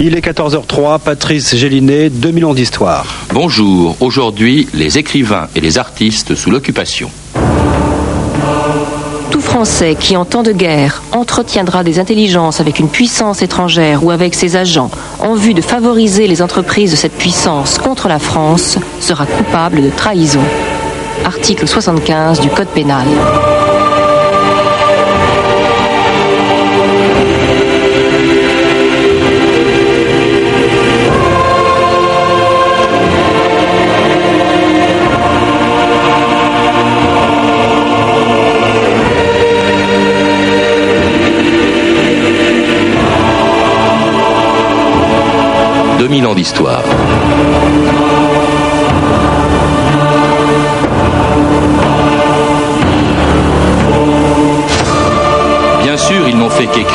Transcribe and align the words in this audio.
Il 0.00 0.16
est 0.16 0.26
14h03, 0.26 0.98
Patrice 0.98 1.54
Gélinet, 1.54 2.10
2000 2.10 2.44
ans 2.46 2.54
d'histoire. 2.54 3.06
Bonjour, 3.32 3.96
aujourd'hui 4.00 4.68
les 4.74 4.98
écrivains 4.98 5.48
et 5.54 5.60
les 5.60 5.78
artistes 5.78 6.34
sous 6.34 6.50
l'occupation. 6.50 7.10
Tout 9.30 9.40
Français 9.40 9.96
qui, 9.98 10.16
en 10.16 10.24
temps 10.24 10.42
de 10.42 10.52
guerre, 10.52 11.02
entretiendra 11.12 11.84
des 11.84 12.00
intelligences 12.00 12.60
avec 12.60 12.80
une 12.80 12.88
puissance 12.88 13.42
étrangère 13.42 14.04
ou 14.04 14.10
avec 14.10 14.34
ses 14.34 14.56
agents 14.56 14.90
en 15.20 15.34
vue 15.34 15.54
de 15.54 15.62
favoriser 15.62 16.26
les 16.26 16.42
entreprises 16.42 16.90
de 16.90 16.96
cette 16.96 17.16
puissance 17.16 17.78
contre 17.78 18.08
la 18.08 18.18
France 18.18 18.78
sera 19.00 19.26
coupable 19.26 19.80
de 19.80 19.90
trahison. 19.90 20.42
Article 21.24 21.68
75 21.68 22.40
du 22.40 22.48
Code 22.48 22.68
pénal. 22.68 23.06
Ans 46.26 46.34
d'histoire. 46.34 46.84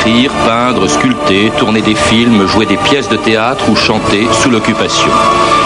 Qu'écrire, 0.00 0.32
peindre, 0.46 0.88
sculpter, 0.88 1.50
tourner 1.58 1.82
des 1.82 1.94
films, 1.94 2.46
jouer 2.46 2.66
des 2.66 2.76
pièces 2.76 3.08
de 3.08 3.16
théâtre 3.16 3.64
ou 3.70 3.76
chanter 3.76 4.26
sous 4.32 4.50
l'occupation. 4.50 5.10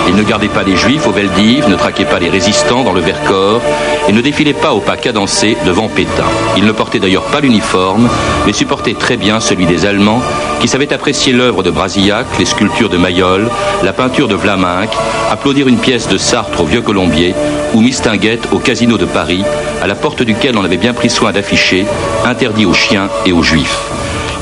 Ils 0.08 0.16
ne 0.16 0.22
gardaient 0.22 0.48
pas 0.48 0.62
les 0.62 0.76
juifs 0.76 1.06
au 1.06 1.12
Veldiv, 1.12 1.68
ne 1.68 1.76
traquaient 1.76 2.04
pas 2.04 2.18
les 2.18 2.28
résistants 2.28 2.84
dans 2.84 2.92
le 2.92 3.00
Vercors 3.00 3.60
et 4.08 4.12
ne 4.12 4.20
défilaient 4.20 4.52
pas 4.52 4.72
au 4.72 4.80
pas 4.80 4.96
cadencé 4.96 5.56
devant 5.64 5.88
Pétain. 5.88 6.24
Ils 6.56 6.64
ne 6.64 6.72
portaient 6.72 6.98
d'ailleurs 6.98 7.24
pas 7.24 7.40
l'uniforme, 7.40 8.08
mais 8.46 8.52
supportaient 8.52 8.94
très 8.94 9.16
bien 9.16 9.40
celui 9.40 9.66
des 9.66 9.86
Allemands 9.86 10.22
qui 10.60 10.68
savaient 10.68 10.92
apprécier 10.92 11.32
l'œuvre 11.32 11.62
de 11.62 11.70
Brasillac, 11.70 12.26
les 12.38 12.44
sculptures 12.44 12.90
de 12.90 12.98
Mayol, 12.98 13.48
la 13.82 13.92
peinture 13.92 14.28
de 14.28 14.34
Vlaminck, 14.34 14.90
applaudir 15.30 15.68
une 15.68 15.78
pièce 15.78 16.08
de 16.08 16.18
Sartre 16.18 16.60
au 16.60 16.66
Vieux 16.66 16.82
Colombier 16.82 17.34
ou 17.72 17.80
Mistinguette 17.80 18.48
au 18.52 18.58
Casino 18.58 18.98
de 18.98 19.06
Paris, 19.06 19.44
à 19.82 19.86
la 19.86 19.94
porte 19.94 20.22
duquel 20.22 20.56
on 20.58 20.64
avait 20.64 20.76
bien 20.76 20.92
pris 20.92 21.10
soin 21.10 21.32
d'afficher 21.32 21.86
interdit 22.24 22.66
aux 22.66 22.74
chiens 22.74 23.08
et 23.26 23.32
aux 23.32 23.42
juifs. 23.42 23.78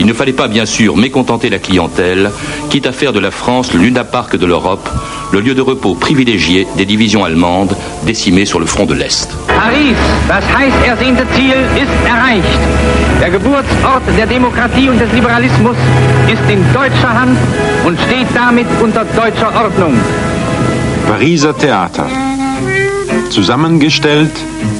Il 0.02 0.08
ne 0.08 0.14
fallait 0.14 0.32
pas, 0.32 0.48
bien 0.48 0.66
sûr, 0.66 0.96
mécontenter 0.96 1.48
la 1.48 1.60
clientèle, 1.60 2.32
quitte 2.70 2.88
à 2.88 2.92
faire 2.92 3.12
de 3.12 3.20
la 3.20 3.30
France 3.30 3.72
le 3.72 3.78
Luna 3.78 4.02
Park 4.02 4.34
de 4.34 4.44
l'Europe, 4.46 4.88
le 5.30 5.38
lieu 5.38 5.54
de 5.54 5.60
repos 5.60 5.94
privilégié 5.94 6.66
des 6.76 6.84
divisions 6.84 7.24
allemandes 7.24 7.76
décimées 8.04 8.44
sur 8.44 8.58
le 8.58 8.66
front 8.66 8.84
de 8.84 8.94
l'Est. 8.94 9.30
Paris, 9.46 9.94
das 10.26 10.42
heiß 10.42 10.74
ersehnte 10.84 11.24
Ziel, 11.36 11.54
ist 11.80 11.94
erreicht. 12.04 12.58
Der 13.20 13.30
Geburtsort 13.30 14.02
der 14.18 14.26
Demokratie 14.26 14.88
und 14.88 14.98
des 14.98 15.12
Liberalismus 15.12 15.76
ist 16.26 16.50
in 16.50 16.60
deutscher 16.74 17.20
Hand 17.20 17.38
und 17.86 17.96
steht 18.00 18.26
damit 18.34 18.66
unter 18.82 19.04
deutscher 19.04 19.52
Ordnung. 19.54 19.94
Pariser 21.06 21.56
Theater. 21.56 22.06
Zusammengestellt 23.30 24.32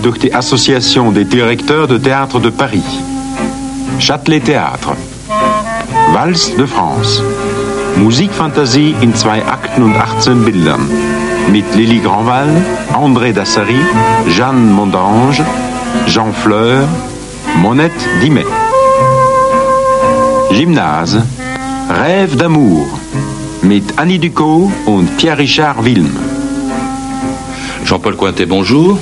durch 0.02 0.18
die 0.18 0.34
Association 0.34 1.14
des 1.14 1.28
Directeurs 1.28 1.86
de 1.86 1.98
Théâtre 1.98 2.40
de 2.40 2.50
Paris. 2.50 2.82
Châtelet 4.00 4.40
Théâtre. 4.40 4.96
Walz 6.12 6.54
de 6.56 6.66
France. 6.66 7.22
Musikfantasie 7.96 8.94
in 9.00 9.14
zwei 9.14 9.42
Akten 9.46 9.82
und 9.82 9.96
18 9.96 10.44
Bildern. 10.44 10.86
Mit 11.50 11.64
Lily 11.74 12.00
Grandval, 12.00 12.48
André 12.92 13.32
Dassary, 13.32 13.80
Jeanne 14.28 14.72
Mondange, 14.72 15.44
Jean 16.06 16.32
Fleur, 16.34 16.86
Monette 17.62 18.04
Dimet. 18.20 18.46
Gymnase, 20.50 21.22
Rêve 21.88 22.36
d'amour. 22.36 22.86
Mit 23.62 23.98
Annie 23.98 24.18
Ducot 24.18 24.70
und 24.84 25.16
Pierre-Richard 25.16 25.82
Wilm. 25.82 26.14
Jean-Paul 27.84 28.16
Cointet, 28.16 28.46
bonjour. 28.46 28.98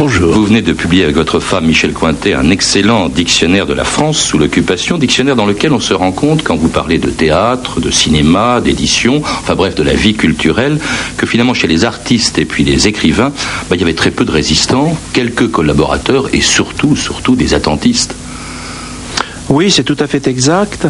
Bonjour. 0.00 0.32
Vous 0.32 0.46
venez 0.46 0.62
de 0.62 0.72
publier 0.72 1.04
avec 1.04 1.14
votre 1.14 1.40
femme 1.40 1.66
Michel 1.66 1.92
Cointet 1.92 2.32
un 2.32 2.48
excellent 2.48 3.10
dictionnaire 3.10 3.66
de 3.66 3.74
la 3.74 3.84
France 3.84 4.18
sous 4.18 4.38
l'occupation, 4.38 4.96
dictionnaire 4.96 5.36
dans 5.36 5.44
lequel 5.44 5.74
on 5.74 5.78
se 5.78 5.92
rend 5.92 6.10
compte, 6.10 6.42
quand 6.42 6.56
vous 6.56 6.70
parlez 6.70 6.96
de 6.96 7.10
théâtre, 7.10 7.82
de 7.82 7.90
cinéma, 7.90 8.62
d'édition, 8.62 9.20
enfin 9.22 9.54
bref, 9.54 9.74
de 9.74 9.82
la 9.82 9.92
vie 9.92 10.14
culturelle, 10.14 10.78
que 11.18 11.26
finalement 11.26 11.52
chez 11.52 11.66
les 11.66 11.84
artistes 11.84 12.38
et 12.38 12.46
puis 12.46 12.64
les 12.64 12.88
écrivains, 12.88 13.30
bah, 13.68 13.76
il 13.76 13.80
y 13.80 13.82
avait 13.82 13.92
très 13.92 14.10
peu 14.10 14.24
de 14.24 14.30
résistants, 14.30 14.96
quelques 15.12 15.50
collaborateurs 15.50 16.34
et 16.34 16.40
surtout, 16.40 16.96
surtout 16.96 17.36
des 17.36 17.52
attentistes. 17.52 18.16
Oui, 19.50 19.70
c'est 19.70 19.84
tout 19.84 19.98
à 20.00 20.06
fait 20.06 20.26
exact. 20.28 20.88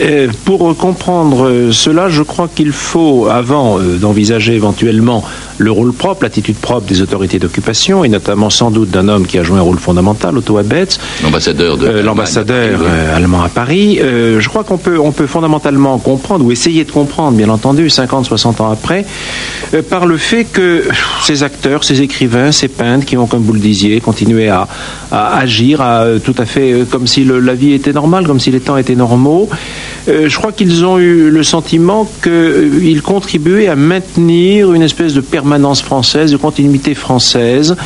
Et 0.00 0.26
pour 0.44 0.76
comprendre 0.76 1.70
cela, 1.70 2.08
je 2.08 2.22
crois 2.22 2.48
qu'il 2.52 2.72
faut, 2.72 3.28
avant 3.30 3.78
euh, 3.78 3.96
d'envisager 3.96 4.54
éventuellement 4.54 5.24
le 5.60 5.70
rôle 5.70 5.92
propre, 5.92 6.22
l'attitude 6.24 6.56
propre 6.56 6.86
des 6.86 7.02
autorités 7.02 7.38
d'occupation, 7.38 8.02
et 8.02 8.08
notamment 8.08 8.48
sans 8.48 8.70
doute 8.70 8.90
d'un 8.90 9.08
homme 9.08 9.26
qui 9.26 9.38
a 9.38 9.42
joué 9.42 9.58
un 9.58 9.62
rôle 9.62 9.78
fondamental, 9.78 10.36
Otto 10.38 10.56
Abetz, 10.56 10.98
L'ambassadeur 11.22 11.76
de 11.76 11.86
euh, 11.86 12.02
l'ambassadeur 12.02 12.80
euh, 12.82 13.14
allemand 13.16 13.42
à 13.42 13.50
Paris. 13.50 13.98
Euh, 14.00 14.40
je 14.40 14.48
crois 14.48 14.64
qu'on 14.64 14.78
peut, 14.78 14.98
on 14.98 15.12
peut 15.12 15.26
fondamentalement 15.26 15.98
comprendre, 15.98 16.46
ou 16.46 16.50
essayer 16.50 16.84
de 16.84 16.90
comprendre, 16.90 17.36
bien 17.36 17.50
entendu, 17.50 17.90
50, 17.90 18.24
60 18.24 18.60
ans 18.62 18.70
après, 18.70 19.04
par 19.90 20.06
le 20.06 20.16
fait 20.16 20.44
que 20.44 20.84
ces 21.22 21.42
acteurs, 21.42 21.84
ces 21.84 22.00
écrivains, 22.00 22.52
ces 22.52 22.68
peintres 22.68 23.04
qui 23.04 23.18
ont, 23.18 23.26
comme 23.26 23.42
vous 23.42 23.52
le 23.52 23.60
disiez, 23.60 24.00
continué 24.00 24.48
à, 24.48 24.66
à 25.12 25.36
agir 25.38 25.82
à, 25.82 26.04
tout 26.24 26.34
à 26.38 26.46
fait 26.46 26.86
comme 26.90 27.06
si 27.06 27.22
le- 27.24 27.38
la 27.40 27.54
vie 27.54 27.72
était 27.74 27.92
normale, 27.92 28.26
comme 28.26 28.40
si 28.40 28.50
les 28.50 28.60
temps 28.60 28.78
étaient 28.78 28.94
normaux, 28.96 29.48
euh, 30.08 30.28
je 30.28 30.36
crois 30.36 30.52
qu'ils 30.52 30.84
ont 30.84 30.98
eu 30.98 31.30
le 31.30 31.42
sentiment 31.42 32.08
qu'ils 32.22 33.02
contribuaient 33.02 33.68
à 33.68 33.76
maintenir 33.76 34.72
une 34.72 34.82
espèce 34.82 35.14
de 35.14 35.20
permanence 35.20 35.82
française, 35.82 36.32
de 36.32 36.36
continuité 36.36 36.94
française, 36.94 37.76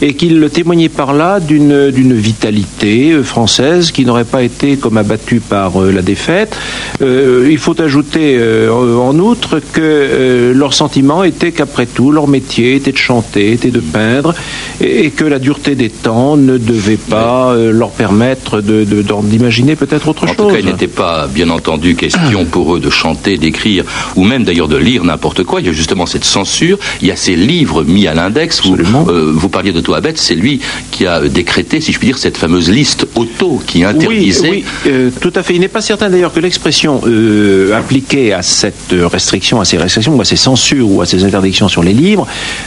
et 0.00 0.14
qu'ils 0.14 0.48
témoignaient 0.52 0.88
par 0.88 1.12
là 1.14 1.40
d'une 1.40 2.14
vitalité 2.14 3.12
euh, 3.12 3.22
française 3.22 3.90
qui 3.92 4.04
n'aurait 4.04 4.24
pas 4.24 4.42
été 4.42 4.76
comme 4.76 4.96
abattue 4.98 5.40
par 5.40 5.80
euh, 5.82 5.92
la 5.92 6.02
défaite. 6.02 6.56
Euh, 7.00 7.48
il 7.50 7.58
faut 7.58 7.80
ajouter 7.80 8.38
en 8.70 9.18
outre 9.18 9.60
que 9.72 10.52
leur 10.54 10.74
sentiment 10.74 11.24
était 11.24 11.52
qu'après 11.52 11.86
tout, 11.86 12.10
leur 12.12 12.28
métier 12.28 12.74
était 12.76 12.92
de 12.92 12.96
chanter, 12.98 13.52
était 13.52 13.70
de 13.70 13.80
peindre, 13.80 14.34
et, 14.80 15.06
et 15.06 15.10
que 15.10 15.24
la 15.24 15.38
dureté 15.38 15.74
des 15.74 15.88
temps 15.90 16.36
ne 16.36 16.58
devait 16.58 16.96
pas 16.96 17.54
leur 17.56 17.90
permettre 17.90 18.60
de- 18.60 18.84
de- 18.84 19.02
d'en- 19.02 19.22
d'imaginer 19.22 19.76
peut-être 19.76 20.08
autre 20.08 20.24
En 20.24 20.26
chose. 20.28 20.36
tout 20.36 20.48
cas, 20.48 20.58
il 20.58 20.66
n'était 20.66 20.86
pas, 20.86 21.26
bien 21.26 21.48
entendu, 21.50 21.61
question 21.96 22.44
pour 22.44 22.76
eux 22.76 22.80
de 22.80 22.90
chanter, 22.90 23.38
d'écrire, 23.38 23.84
ou 24.16 24.24
même 24.24 24.44
d'ailleurs 24.44 24.68
de 24.68 24.76
lire 24.76 25.04
n'importe 25.04 25.44
quoi. 25.44 25.60
Il 25.60 25.66
y 25.66 25.70
a 25.70 25.72
justement 25.72 26.06
cette 26.06 26.24
censure. 26.24 26.78
Il 27.00 27.08
y 27.08 27.10
a 27.10 27.16
ces 27.16 27.36
livres 27.36 27.84
mis 27.84 28.06
à 28.06 28.14
l'index. 28.14 28.62
Vous, 28.64 28.76
euh, 28.76 29.32
vous 29.34 29.48
parliez 29.48 29.72
de 29.72 29.80
Toabet, 29.80 30.14
c'est 30.16 30.34
lui 30.34 30.60
qui 30.90 31.06
a 31.06 31.20
décrété, 31.28 31.80
si 31.80 31.92
je 31.92 31.98
puis 31.98 32.08
dire, 32.08 32.18
cette 32.18 32.36
fameuse 32.36 32.70
liste 32.70 33.06
auto 33.14 33.60
qui 33.66 33.84
interdisait. 33.84 34.50
Oui, 34.50 34.64
oui 34.86 34.90
euh, 34.90 35.10
tout 35.20 35.32
à 35.34 35.42
fait. 35.42 35.54
Il 35.54 35.60
n'est 35.60 35.68
pas 35.68 35.80
certain 35.80 36.10
d'ailleurs 36.10 36.32
que 36.32 36.40
l'expression 36.40 37.00
euh, 37.06 37.76
appliquée 37.76 38.32
à 38.32 38.42
cette 38.42 38.92
restriction, 38.92 39.60
à 39.60 39.64
ces 39.64 39.78
restrictions, 39.78 40.16
ou 40.16 40.20
à 40.20 40.24
ces 40.24 40.36
censures, 40.36 40.90
ou 40.90 41.00
à 41.00 41.06
ces 41.06 41.24
interdictions 41.24 41.68
sur 41.68 41.82
les 41.82 41.92
livres, 41.92 42.26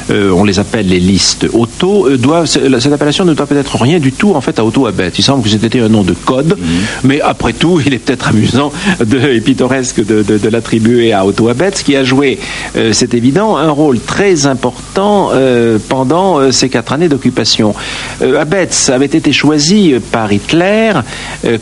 euh, 0.09 0.29
on 0.31 0.44
les 0.44 0.59
appelle 0.59 0.88
les 0.88 1.00
listes 1.00 1.47
auto, 1.53 2.07
euh, 2.07 2.17
doivent, 2.17 2.45
cette 2.45 2.94
appellation 2.94 3.25
ne 3.25 3.33
doit 3.33 3.47
peut-être 3.47 3.81
rien 3.81 4.00
du 4.00 4.12
tout 4.12 4.33
en 4.33 4.41
fait 4.41 4.59
à 4.59 4.66
auto 4.66 4.85
abet. 4.88 5.12
Il 5.17 5.23
semble 5.23 5.44
que 5.44 5.50
c'était 5.50 5.79
un 5.79 5.89
nom 5.89 6.03
de 6.03 6.13
code, 6.13 6.57
mais 7.03 7.22
après 7.22 7.53
tout, 7.53 7.81
il 7.85 7.94
est 7.94 8.00
peut-être 8.00 8.29
amusant 8.29 8.72
de, 9.06 9.18
et 9.29 9.41
pittoresque 9.41 10.06
de, 10.06 10.22
de- 10.23 10.50
l'attribuer 10.50 11.12
à 11.13 11.25
auto 11.25 11.47
abet, 11.50 11.72
qui 11.72 11.95
a 11.95 12.04
joué, 12.04 12.39
euh, 12.75 12.92
c'est 12.94 13.13
évident, 13.13 13.57
un 13.57 13.69
rôle 13.69 14.00
très 14.00 14.45
important 14.45 15.30
euh, 15.33 15.77
pendant 15.89 16.39
euh, 16.39 16.51
ces 16.51 16.69
quatre 16.69 16.94
années 16.94 17.10
d'occupation. 17.10 17.74
Abetz 18.21 18.89
avait 18.89 19.06
été 19.06 19.31
choisi 19.31 19.95
par 20.12 20.31
Hitler 20.31 20.94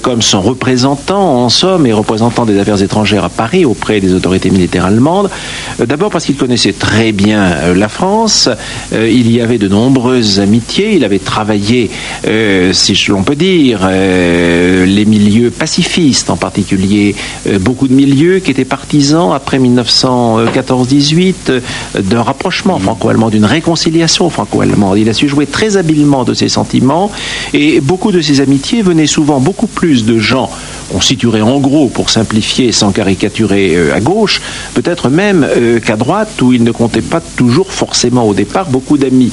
comme 0.02 0.22
son 0.22 0.42
représentant, 0.42 1.44
en 1.44 1.50
somme, 1.50 1.86
et 1.88 1.94
représentant 1.94 2.46
des 2.46 2.60
affaires 2.60 2.82
étrangères 2.82 3.24
à 3.24 3.30
Paris 3.30 3.66
auprès 3.66 4.00
des 4.00 4.14
autorités 4.14 4.50
militaires 4.50 4.86
allemandes. 4.86 5.30
D'abord 5.80 6.12
parce 6.12 6.26
qu'il 6.26 6.36
connaissait 6.36 6.74
très 6.74 7.12
bien 7.12 7.74
la 7.74 7.90
France. 7.90 8.50
Il 8.92 9.32
y 9.32 9.42
avait 9.42 9.58
de 9.58 9.68
nombreuses 9.68 10.40
amitiés. 10.40 10.96
Il 10.96 11.04
avait 11.04 11.20
travaillé, 11.20 11.90
si 12.72 13.06
l'on 13.10 13.24
peut 13.24 13.36
dire, 13.36 13.88
les 13.90 15.06
milieux 15.06 15.50
pacifistes, 15.50 16.30
en 16.30 16.38
particulier 16.38 17.13
euh, 17.48 17.60
beaucoup 17.60 17.88
de 17.88 17.94
milieux 17.94 18.40
qui 18.40 18.52
étaient 18.52 18.66
partisans 18.66 19.32
après 19.34 19.60
1914-18 19.60 21.34
euh, 21.50 21.60
d'un 22.00 22.22
rapprochement 22.22 22.80
franco-allemand, 22.80 23.30
d'une 23.30 23.46
réconciliation 23.46 24.30
franco-allemande. 24.30 24.98
Il 24.98 25.10
a 25.10 25.14
su 25.14 25.28
jouer 25.28 25.46
très 25.46 25.78
habilement 25.78 26.24
de 26.24 26.34
ses 26.34 26.50
sentiments 26.50 27.12
et 27.54 27.82
beaucoup 27.82 28.12
de 28.12 28.22
ses 28.22 28.42
amitiés 28.42 28.82
venaient 28.82 29.08
souvent 29.08 29.40
beaucoup 29.40 29.68
plus 29.68 30.06
de 30.06 30.20
gens 30.20 30.50
on 30.96 31.02
situerait 31.02 31.42
en 31.42 31.60
gros, 31.60 31.88
pour 31.88 32.12
simplifier 32.12 32.72
sans 32.72 32.92
caricaturer 32.92 33.92
à 33.92 34.00
gauche, 34.00 34.42
peut-être 34.76 35.10
même 35.10 35.48
qu'à 35.84 35.96
droite, 35.96 36.40
où 36.42 36.54
il 36.54 36.64
ne 36.64 36.72
comptait 36.72 37.02
pas 37.02 37.22
toujours 37.22 37.72
forcément 37.72 38.28
au 38.28 38.34
départ 38.36 38.70
beaucoup 38.70 38.98
d'amis. 38.98 39.32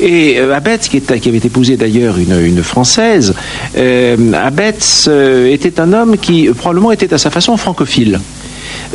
Et 0.00 0.38
Abetz, 0.38 0.88
qui, 0.88 1.02
avait 1.28 1.38
épousé 1.38 1.76
d'ailleurs 1.76 2.18
une, 2.18 2.38
une, 2.44 2.62
Française, 2.62 3.34
Abetz 3.74 5.08
était 5.08 5.80
un 5.80 5.92
homme 5.92 6.16
qui 6.16 6.48
probablement 6.48 6.92
était 6.92 7.12
à 7.12 7.18
sa 7.18 7.30
façon 7.30 7.56
francophile. 7.56 8.20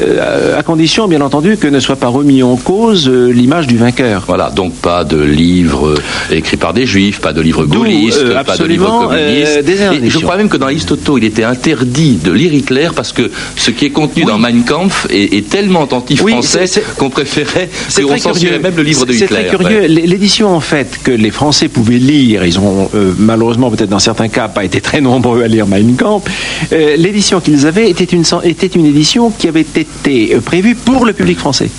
Euh, 0.02 0.58
à 0.58 0.64
condition, 0.64 1.08
bien 1.08 1.22
entendu, 1.22 1.58
que 1.58 1.68
ne 1.68 1.80
soit 1.80 1.96
pas 1.96 2.08
remis 2.08 2.44
en 2.44 2.56
cause 2.56 3.10
euh, 3.10 3.32
l'image 3.32 3.68
du 3.68 3.78
vainqueur. 3.78 4.24
Voilà, 4.28 4.50
donc 4.50 4.74
pas 4.74 5.04
de 5.04 5.20
livres 5.20 5.96
écrits 6.32 6.58
par 6.58 6.74
des 6.74 6.86
juifs, 6.86 7.20
pas 7.20 7.34
de 7.34 7.42
livres 7.42 7.66
gaullistes, 7.66 8.22
euh, 8.22 8.44
pas 8.44 8.58
de 8.58 8.66
livres 8.66 9.08
communistes. 9.08 9.60
Et 10.04 10.10
je 10.10 10.20
crois 10.20 10.38
même 10.38 10.50
que 10.50 10.58
dans 10.58 10.68
la 10.68 10.74
liste 10.74 10.92
auto, 10.92 11.18
il 11.18 11.24
était 11.24 11.44
interdit 11.44 12.20
de 12.24 12.32
lire 12.32 12.54
Hitler 12.54 12.90
parce 12.96 13.12
que 13.12 13.32
ce 13.56 13.72
qui 13.72 13.86
est 13.86 13.90
contenu 13.90 14.24
dans 14.24 14.38
Mein 14.38 14.64
Kampf 14.64 15.08
est, 15.10 15.50
tellement 15.50 15.88
anti-français 15.90 16.84
qu'on 16.98 17.10
préférait, 17.10 17.70
qu'on 17.96 18.18
censurait 18.18 18.60
même 18.60 18.76
le 18.76 18.84
livre 18.84 19.06
de 19.06 19.14
Hitler. 19.14 19.28
C'est 19.28 19.34
très 19.34 19.48
curieux. 19.48 19.88
L'édition, 19.88 20.56
en 20.56 20.60
fait, 20.60 21.00
que 21.04 21.12
les 21.12 21.32
Français 21.32 21.70
pouvaient 21.70 21.98
lire, 21.98 22.46
ils 22.46 22.60
ont 22.60 22.90
malheureusement, 23.18 23.72
peut-être 23.72 23.90
dans 23.90 24.00
certains 24.00 24.28
cas, 24.28 24.48
pas 24.48 24.64
été 24.64 24.82
très 24.82 25.02
nombreux 25.02 25.44
à 25.44 25.48
lire 25.48 25.66
Mein 25.66 25.96
Kampf, 25.96 26.30
l'édition 26.72 27.40
qu'ils 27.40 27.66
avaient 27.66 27.90
était 27.90 28.04
une, 28.04 28.24
était 28.44 28.68
une 28.68 28.86
édition 28.86 29.32
qui 29.32 29.48
avait 29.48 29.62
été 29.62 29.87
était 30.00 30.36
euh, 30.36 30.42
prévu 30.42 30.76
pour 30.76 31.06
le 31.06 31.14
public 31.14 31.40
français. 31.40 31.70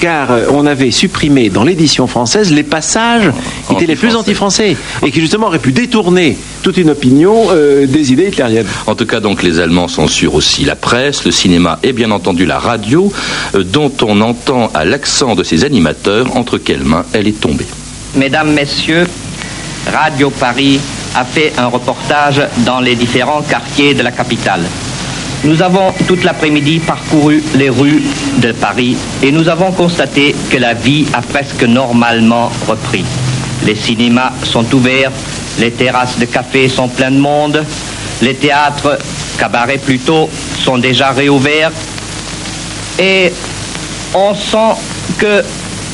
Car 0.00 0.30
euh, 0.30 0.46
on 0.50 0.66
avait 0.66 0.90
supprimé 0.90 1.48
dans 1.48 1.64
l'édition 1.64 2.06
française 2.06 2.52
les 2.52 2.62
passages 2.62 3.30
qui 3.66 3.74
étaient 3.74 3.86
les 3.86 3.96
plus 3.96 4.16
anti-français 4.16 4.76
et 5.04 5.10
qui 5.10 5.20
justement 5.20 5.46
auraient 5.48 5.58
pu 5.58 5.72
détourner 5.72 6.36
toute 6.62 6.76
une 6.76 6.90
opinion 6.90 7.48
euh, 7.50 7.86
des 7.86 8.12
idées 8.12 8.28
hitlériennes. 8.28 8.66
En 8.86 8.94
tout 8.94 9.06
cas, 9.06 9.20
donc, 9.20 9.42
les 9.42 9.60
Allemands 9.60 9.88
censurent 9.88 10.34
aussi 10.34 10.64
la 10.64 10.76
presse, 10.76 11.24
le 11.24 11.30
cinéma 11.30 11.78
et 11.82 11.92
bien 11.92 12.10
entendu 12.10 12.46
la 12.46 12.58
radio, 12.58 13.12
dont 13.54 13.92
on 14.02 14.20
entend 14.20 14.70
à 14.74 14.84
l'accent 14.84 15.34
de 15.34 15.42
ses 15.42 15.64
animateurs 15.64 16.36
entre 16.36 16.58
quelles 16.58 16.84
mains 16.84 17.04
elle 17.12 17.28
est 17.28 17.40
tombée. 17.40 17.66
Mesdames, 18.14 18.52
Messieurs, 18.52 19.06
Radio 19.92 20.30
Paris 20.30 20.80
a 21.14 21.24
fait 21.24 21.52
un 21.58 21.66
reportage 21.66 22.42
dans 22.64 22.80
les 22.80 22.94
différents 22.94 23.42
quartiers 23.42 23.94
de 23.94 24.02
la 24.02 24.10
capitale. 24.10 24.62
Nous 25.46 25.62
avons 25.62 25.92
toute 26.08 26.24
l'après-midi 26.24 26.80
parcouru 26.80 27.40
les 27.54 27.70
rues 27.70 28.02
de 28.38 28.50
Paris 28.50 28.96
et 29.22 29.30
nous 29.30 29.48
avons 29.48 29.70
constaté 29.70 30.34
que 30.50 30.56
la 30.56 30.74
vie 30.74 31.06
a 31.12 31.22
presque 31.22 31.62
normalement 31.62 32.50
repris. 32.66 33.04
Les 33.64 33.76
cinémas 33.76 34.32
sont 34.42 34.66
ouverts, 34.74 35.12
les 35.60 35.70
terrasses 35.70 36.18
de 36.18 36.24
café 36.24 36.68
sont 36.68 36.88
pleines 36.88 37.14
de 37.14 37.20
monde, 37.20 37.64
les 38.22 38.34
théâtres, 38.34 38.98
cabarets 39.38 39.78
plutôt, 39.78 40.28
sont 40.58 40.78
déjà 40.78 41.12
réouverts 41.12 41.70
et 42.98 43.32
on 44.14 44.34
sent 44.34 44.80
que, 45.16 45.44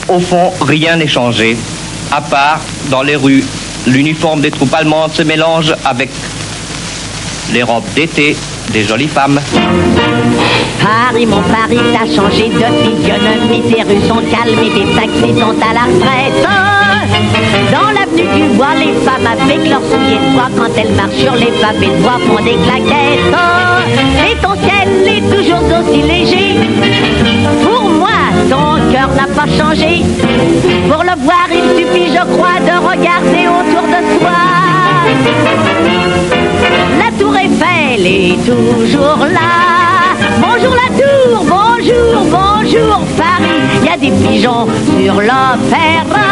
au 0.09 0.19
fond, 0.19 0.51
rien 0.63 0.97
n'est 0.97 1.07
changé, 1.07 1.59
à 2.11 2.23
part 2.23 2.61
dans 2.89 3.03
les 3.03 3.17
rues, 3.17 3.45
l'uniforme 3.87 4.41
des 4.41 4.51
troupes 4.51 4.73
allemandes 4.73 5.13
se 5.13 5.23
mélange 5.23 5.75
avec 5.85 6.09
les 7.53 7.63
robes 7.63 7.85
d'été 7.95 8.35
des 8.73 8.85
jolies 8.85 9.09
femmes. 9.09 9.39
Paris, 10.81 11.27
mon 11.27 11.43
Paris, 11.43 11.79
t'as 11.93 12.07
changé 12.07 12.49
de 12.49 12.65
physionomie. 12.83 13.63
Tes 13.71 13.83
rues 13.83 14.01
sont 14.09 14.23
calmes 14.31 14.59
et 14.65 14.71
tes 14.71 14.95
taxis 14.95 15.39
sont 15.39 15.57
à 15.61 15.75
la 15.75 15.85
retraite. 15.91 16.47
Dans 17.71 17.91
l'avenue 17.91 18.29
du 18.35 18.57
bois, 18.57 18.75
les 18.79 18.95
femmes 19.05 19.27
avec 19.27 19.69
leurs 19.69 19.83
souliers 19.83 20.19
de 20.19 20.33
bois, 20.35 20.49
quand 20.57 20.73
elles 20.77 20.95
marchent 20.95 21.17
sur 21.17 21.35
les 21.35 21.53
pavés 21.61 21.87
de 21.87 22.03
bois, 22.03 22.19
font 22.27 22.43
des 22.43 22.57
claquettes. 22.65 23.35
Et 24.27 24.37
ton 24.41 24.55
ciel 24.55 24.89
est 25.07 25.37
toujours 25.37 25.65
aussi 25.79 26.03
léger. 26.03 26.57
Pour 27.63 27.91
moi, 27.91 28.21
ton 28.49 28.93
cœur 28.93 29.09
n'a 29.15 29.27
pas 29.35 29.49
changé. 29.59 30.03
Pour 30.89 31.03
le 31.03 31.23
voir, 31.25 31.47
il 31.51 31.79
suffit, 31.79 32.09
je 32.09 32.25
crois, 32.35 32.59
de 32.61 32.75
regarder 32.87 33.49
autour 33.49 33.87
de 33.87 34.19
soi. 34.19 34.63
Eiffel 37.63 38.07
est 38.07 38.37
toujours 38.45 39.27
là. 39.27 40.17
Bonjour 40.41 40.75
la 40.75 40.89
tour, 40.99 41.45
bonjour, 41.45 42.25
bonjour 42.25 43.01
Paris. 43.17 43.61
Il 43.81 43.87
y 43.87 43.89
a 43.89 43.97
des 43.97 44.11
pigeons 44.11 44.67
sur 44.99 45.15
l'opéra. 45.15 46.27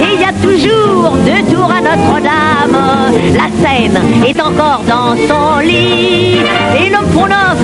Et 0.00 0.14
il 0.14 0.20
y 0.20 0.24
a 0.24 0.32
toujours 0.42 1.12
deux 1.24 1.54
tours 1.54 1.70
à 1.70 1.80
Notre-Dame. 1.80 2.78
La 3.34 3.48
Seine 3.62 4.00
est 4.26 4.40
encore 4.40 4.82
dans 4.88 5.14
son 5.16 5.60
lit. 5.60 6.40
Et 6.80 6.88
le 6.90 7.02
Pont 7.12 7.26
Neuf 7.26 7.58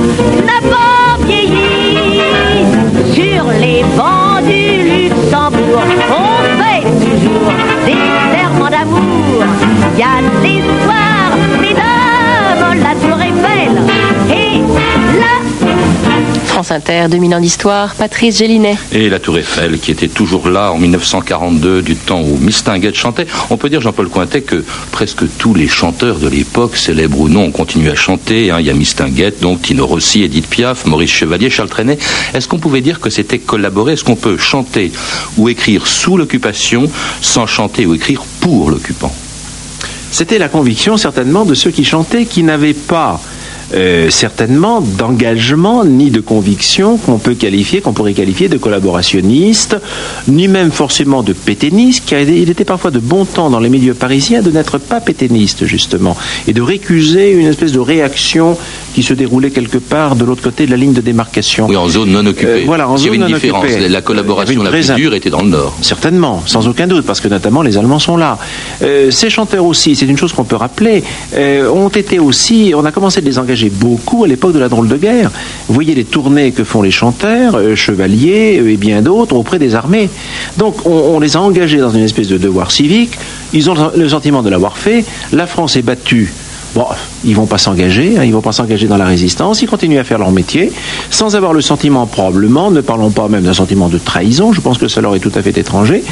n'a 0.46 0.60
pas 0.68 1.24
vieilli. 1.26 2.20
Sur 3.12 3.44
les 3.60 3.82
bancs 3.96 4.44
du 4.46 5.08
Luxembourg, 5.08 5.82
on 6.10 6.62
fait 6.62 6.82
toujours 6.82 7.37
France 16.68 16.82
Inter, 16.82 17.06
2000 17.08 17.34
ans 17.34 17.40
d'histoire, 17.40 17.94
Patrice 17.94 18.36
Gélinet. 18.36 18.76
Et 18.92 19.08
la 19.08 19.18
Tour 19.18 19.38
Eiffel, 19.38 19.78
qui 19.78 19.90
était 19.90 20.06
toujours 20.08 20.50
là 20.50 20.70
en 20.70 20.76
1942, 20.76 21.80
du 21.80 21.96
temps 21.96 22.20
où 22.20 22.36
Mistinguett 22.36 22.94
chantait. 22.94 23.26
On 23.48 23.56
peut 23.56 23.70
dire, 23.70 23.80
Jean-Paul 23.80 24.10
Cointet, 24.10 24.42
que 24.42 24.62
presque 24.92 25.22
tous 25.38 25.54
les 25.54 25.66
chanteurs 25.66 26.18
de 26.18 26.28
l'époque, 26.28 26.76
célèbres 26.76 27.20
ou 27.20 27.28
non, 27.30 27.44
ont 27.44 27.50
continué 27.52 27.90
à 27.90 27.94
chanter. 27.94 28.50
hein. 28.50 28.58
Il 28.60 28.66
y 28.66 28.70
a 28.70 28.74
Mistinguett, 28.74 29.40
donc 29.40 29.62
Tino 29.62 29.86
Rossi, 29.86 30.24
Edith 30.24 30.46
Piaf, 30.46 30.84
Maurice 30.84 31.10
Chevalier, 31.10 31.48
Charles 31.48 31.70
Trenet. 31.70 31.96
Est-ce 32.34 32.46
qu'on 32.48 32.58
pouvait 32.58 32.82
dire 32.82 33.00
que 33.00 33.08
c'était 33.08 33.38
collaborer 33.38 33.94
Est-ce 33.94 34.04
qu'on 34.04 34.16
peut 34.16 34.36
chanter 34.36 34.92
ou 35.38 35.48
écrire 35.48 35.86
sous 35.86 36.18
l'occupation 36.18 36.90
sans 37.22 37.46
chanter 37.46 37.86
ou 37.86 37.94
écrire 37.94 38.20
pour 38.40 38.70
l'occupant? 38.70 39.14
C'était 40.10 40.38
la 40.38 40.48
conviction 40.50 40.98
certainement 40.98 41.46
de 41.46 41.54
ceux 41.54 41.70
qui 41.70 41.84
chantaient, 41.86 42.26
qui 42.26 42.42
n'avaient 42.42 42.74
pas 42.74 43.22
euh, 43.74 44.08
certainement 44.10 44.80
d'engagement 44.80 45.84
ni 45.84 46.10
de 46.10 46.20
conviction 46.20 46.96
qu'on 46.96 47.18
peut 47.18 47.34
qualifier, 47.34 47.80
qu'on 47.80 47.92
pourrait 47.92 48.14
qualifier 48.14 48.48
de 48.48 48.56
collaborationniste, 48.56 49.76
ni 50.26 50.48
même 50.48 50.70
forcément 50.70 51.22
de 51.22 51.32
péténiste, 51.32 52.04
car 52.06 52.20
il 52.20 52.48
était 52.48 52.64
parfois 52.64 52.90
de 52.90 52.98
bon 52.98 53.24
temps 53.24 53.50
dans 53.50 53.60
les 53.60 53.68
milieux 53.68 53.94
parisiens 53.94 54.42
de 54.42 54.50
n'être 54.50 54.78
pas 54.78 55.00
péténiste 55.00 55.66
justement, 55.66 56.16
et 56.46 56.52
de 56.52 56.62
récuser 56.62 57.32
une 57.32 57.46
espèce 57.46 57.72
de 57.72 57.80
réaction 57.80 58.56
qui 58.98 59.04
se 59.04 59.14
déroulait 59.14 59.50
quelque 59.50 59.78
part 59.78 60.16
de 60.16 60.24
l'autre 60.24 60.42
côté 60.42 60.66
de 60.66 60.72
la 60.72 60.76
ligne 60.76 60.92
de 60.92 61.00
démarcation. 61.00 61.66
Oui, 61.68 61.76
en 61.76 61.88
zone 61.88 62.10
non 62.10 62.26
occupée. 62.26 62.62
Euh, 62.62 62.62
voilà, 62.66 62.88
en 62.88 62.96
Il 62.96 63.04
y 63.04 63.06
avait 63.06 63.16
zone 63.18 63.26
une 63.26 63.30
non 63.30 63.36
différence. 63.38 63.64
occupée. 63.66 63.88
La 63.88 64.02
collaboration 64.02 64.60
la 64.64 64.70
plus 64.72 64.90
dure 64.90 65.14
était 65.14 65.30
dans 65.30 65.42
le 65.42 65.50
Nord. 65.50 65.76
Certainement, 65.82 66.42
sans 66.46 66.66
aucun 66.66 66.88
doute, 66.88 67.06
parce 67.06 67.20
que 67.20 67.28
notamment 67.28 67.62
les 67.62 67.78
Allemands 67.78 68.00
sont 68.00 68.16
là. 68.16 68.38
Euh, 68.82 69.12
ces 69.12 69.30
chanteurs 69.30 69.64
aussi, 69.64 69.94
c'est 69.94 70.06
une 70.06 70.16
chose 70.18 70.32
qu'on 70.32 70.42
peut 70.42 70.56
rappeler, 70.56 71.04
euh, 71.34 71.70
ont 71.70 71.90
été 71.90 72.18
aussi, 72.18 72.72
on 72.74 72.84
a 72.84 72.90
commencé 72.90 73.20
de 73.20 73.26
les 73.26 73.38
engager 73.38 73.70
beaucoup 73.70 74.24
à 74.24 74.26
l'époque 74.26 74.52
de 74.52 74.58
la 74.58 74.68
drôle 74.68 74.88
de 74.88 74.96
guerre. 74.96 75.30
Vous 75.68 75.74
voyez 75.74 75.94
les 75.94 76.04
tournées 76.04 76.50
que 76.50 76.64
font 76.64 76.82
les 76.82 76.90
chanteurs, 76.90 77.56
chevaliers 77.76 78.58
euh, 78.60 78.72
et 78.72 78.76
bien 78.76 79.00
d'autres 79.00 79.36
auprès 79.36 79.60
des 79.60 79.76
armées. 79.76 80.10
Donc 80.56 80.86
on, 80.86 80.90
on 81.14 81.20
les 81.20 81.36
a 81.36 81.40
engagés 81.40 81.78
dans 81.78 81.90
une 81.92 82.02
espèce 82.02 82.26
de 82.26 82.36
devoir 82.36 82.72
civique. 82.72 83.12
Ils 83.52 83.70
ont 83.70 83.76
le 83.96 84.08
sentiment 84.08 84.42
de 84.42 84.50
l'avoir 84.50 84.76
fait. 84.76 85.04
La 85.32 85.46
France 85.46 85.76
est 85.76 85.82
battue. 85.82 86.32
Bon, 86.74 86.84
ils 87.24 87.34
vont 87.34 87.46
pas 87.46 87.58
s'engager, 87.58 88.16
hein, 88.18 88.24
ils 88.24 88.32
vont 88.32 88.42
pas 88.42 88.52
s'engager 88.52 88.86
dans 88.86 88.98
la 88.98 89.06
résistance, 89.06 89.62
ils 89.62 89.68
continuent 89.68 89.98
à 89.98 90.04
faire 90.04 90.18
leur 90.18 90.30
métier, 90.30 90.70
sans 91.10 91.34
avoir 91.34 91.52
le 91.54 91.60
sentiment 91.62 92.06
probablement, 92.06 92.70
ne 92.70 92.80
parlons 92.82 93.10
pas 93.10 93.26
même 93.28 93.42
d'un 93.44 93.54
sentiment 93.54 93.88
de 93.88 93.98
trahison, 93.98 94.52
je 94.52 94.60
pense 94.60 94.76
que 94.78 94.86
ça 94.86 95.00
leur 95.00 95.14
est 95.16 95.18
tout 95.20 95.32
à 95.34 95.42
fait 95.42 95.56
étranger, 95.56 96.04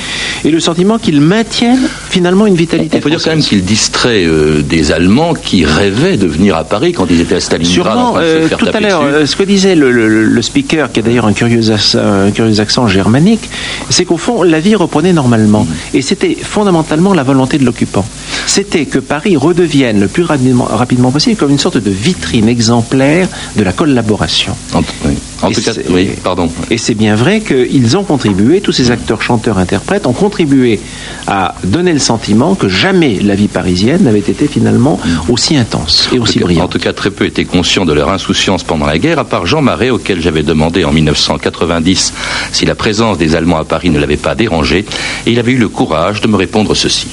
et 0.45 0.51
le 0.51 0.59
sentiment 0.61 0.99
qu'ils 0.99 1.21
maintiennent 1.21 1.87
finalement 2.09 2.47
une 2.47 2.55
vitalité. 2.57 2.97
Il 2.97 3.03
faut 3.03 3.11
dire 3.11 3.19
quand 3.23 3.31
même 3.31 3.41
française. 3.41 3.49
qu'il 3.51 3.65
distrait 3.65 4.25
euh, 4.25 4.63
des 4.63 4.93
Allemands 4.93 5.35
qui 5.35 5.65
rêvaient 5.65 6.17
de 6.17 6.27
venir 6.27 6.57
à 6.57 6.65
Paris 6.65 6.93
quand 6.93 7.07
ils 7.11 7.21
étaient 7.21 7.35
à 7.37 7.41
Stalingrad 7.41 7.87
en 7.87 7.93
Sûrement, 7.93 8.13
train 8.13 8.21
de 8.23 8.27
se 8.27 8.31
euh, 8.55 8.57
tout 8.59 8.67
à 8.73 8.81
l'heure, 8.81 9.03
euh, 9.05 9.27
ce 9.27 9.37
que 9.37 9.43
disait 9.43 9.75
le, 9.75 9.91
le- 9.91 10.25
le 10.25 10.43
speaker, 10.43 10.91
qui 10.91 11.01
a 11.01 11.03
d'ailleurs 11.03 11.27
un 11.27 11.33
curieux, 11.35 11.71
accent, 11.71 11.99
un 11.99 12.31
curieux 12.31 12.61
accent 12.61 12.89
germanique, 12.89 13.49
c'est 13.91 14.05
qu'au 14.07 14.17
fond, 14.17 14.43
la 14.43 14.59
vie 14.61 14.75
reprenait 14.75 15.13
normalement. 15.13 15.67
Et 15.93 16.01
c'était 16.03 16.35
fondamentalement 16.41 17.13
la 17.13 17.23
volonté 17.25 17.59
de 17.59 17.65
l'occupant. 17.65 18.07
C'était 18.47 18.87
que 18.87 18.99
Paris 18.99 19.37
redevienne 19.37 20.01
le 20.01 20.09
plus 20.09 20.23
rapidement, 20.23 20.46
rapidement 20.55 21.11
possible 21.11 21.37
comme 21.37 21.51
une 21.51 21.59
sorte 21.59 21.79
de 21.79 21.91
vitrine 21.91 22.49
exemplaire 22.49 23.29
de 23.57 23.63
la 23.63 23.73
collaboration. 23.73 24.55
En, 24.75 24.81
oui. 25.05 25.15
En 25.43 25.51
Et 25.51 25.55
tout 25.55 25.61
cas, 25.63 25.73
c'est- 25.75 25.85
oui, 25.91 26.11
pardon. 26.23 26.49
Et 26.71 26.79
c'est 26.79 26.95
bien 26.95 27.15
vrai 27.15 27.41
qu'ils 27.41 27.97
ont 27.97 28.05
contribué, 28.05 28.61
tous 28.61 28.73
ces 28.73 28.91
acteurs, 28.91 29.21
chanteurs, 29.23 29.59
interprètes, 29.59 30.07
ont 30.07 30.13
contribué 30.15 30.81
à 31.27 31.55
donner 31.65 31.93
le 31.93 31.99
sentiment 31.99 32.55
que 32.55 32.69
jamais 32.69 33.19
la 33.23 33.35
vie 33.35 33.49
parisienne 33.49 34.03
n'avait 34.05 34.19
été 34.21 34.47
finalement 34.47 34.99
aussi 35.29 35.57
intense 35.57 36.09
et 36.13 36.19
En 36.19 36.23
aussi 36.23 36.39
cas, 36.39 36.45
en 36.45 36.47
brillante. 36.47 36.71
tout 36.73 36.79
cas, 36.79 36.93
très 36.93 37.11
peu 37.11 37.27
étaient 37.27 37.45
conscients 37.45 37.85
de 37.85 37.93
leur 37.93 38.11
insouciance 38.11 38.63
pendant 38.63 38.87
la 38.87 38.99
guerre, 38.99 39.19
à 39.19 39.25
part 39.25 39.45
Jean 39.47 39.61
Marais, 39.63 39.91
auquel 39.91 40.21
j'avais 40.23 40.43
demandé 40.43 40.85
en 40.85 40.93
1990 40.93 42.13
si 42.53 42.65
la 42.65 42.75
présence 42.75 43.19
des 43.19 43.35
Allemands 43.35 43.59
à 43.59 43.65
Paris 43.65 43.91
ne 43.91 43.99
l'avait 43.99 44.17
pas 44.17 44.35
dérangé, 44.35 44.85
et 45.27 45.31
il 45.31 45.39
avait 45.39 45.53
eu 45.53 45.59
le 45.59 45.69
courage 45.69 46.21
de 46.23 46.29
me 46.29 46.37
répondre 46.37 46.75
ceci. 46.75 47.09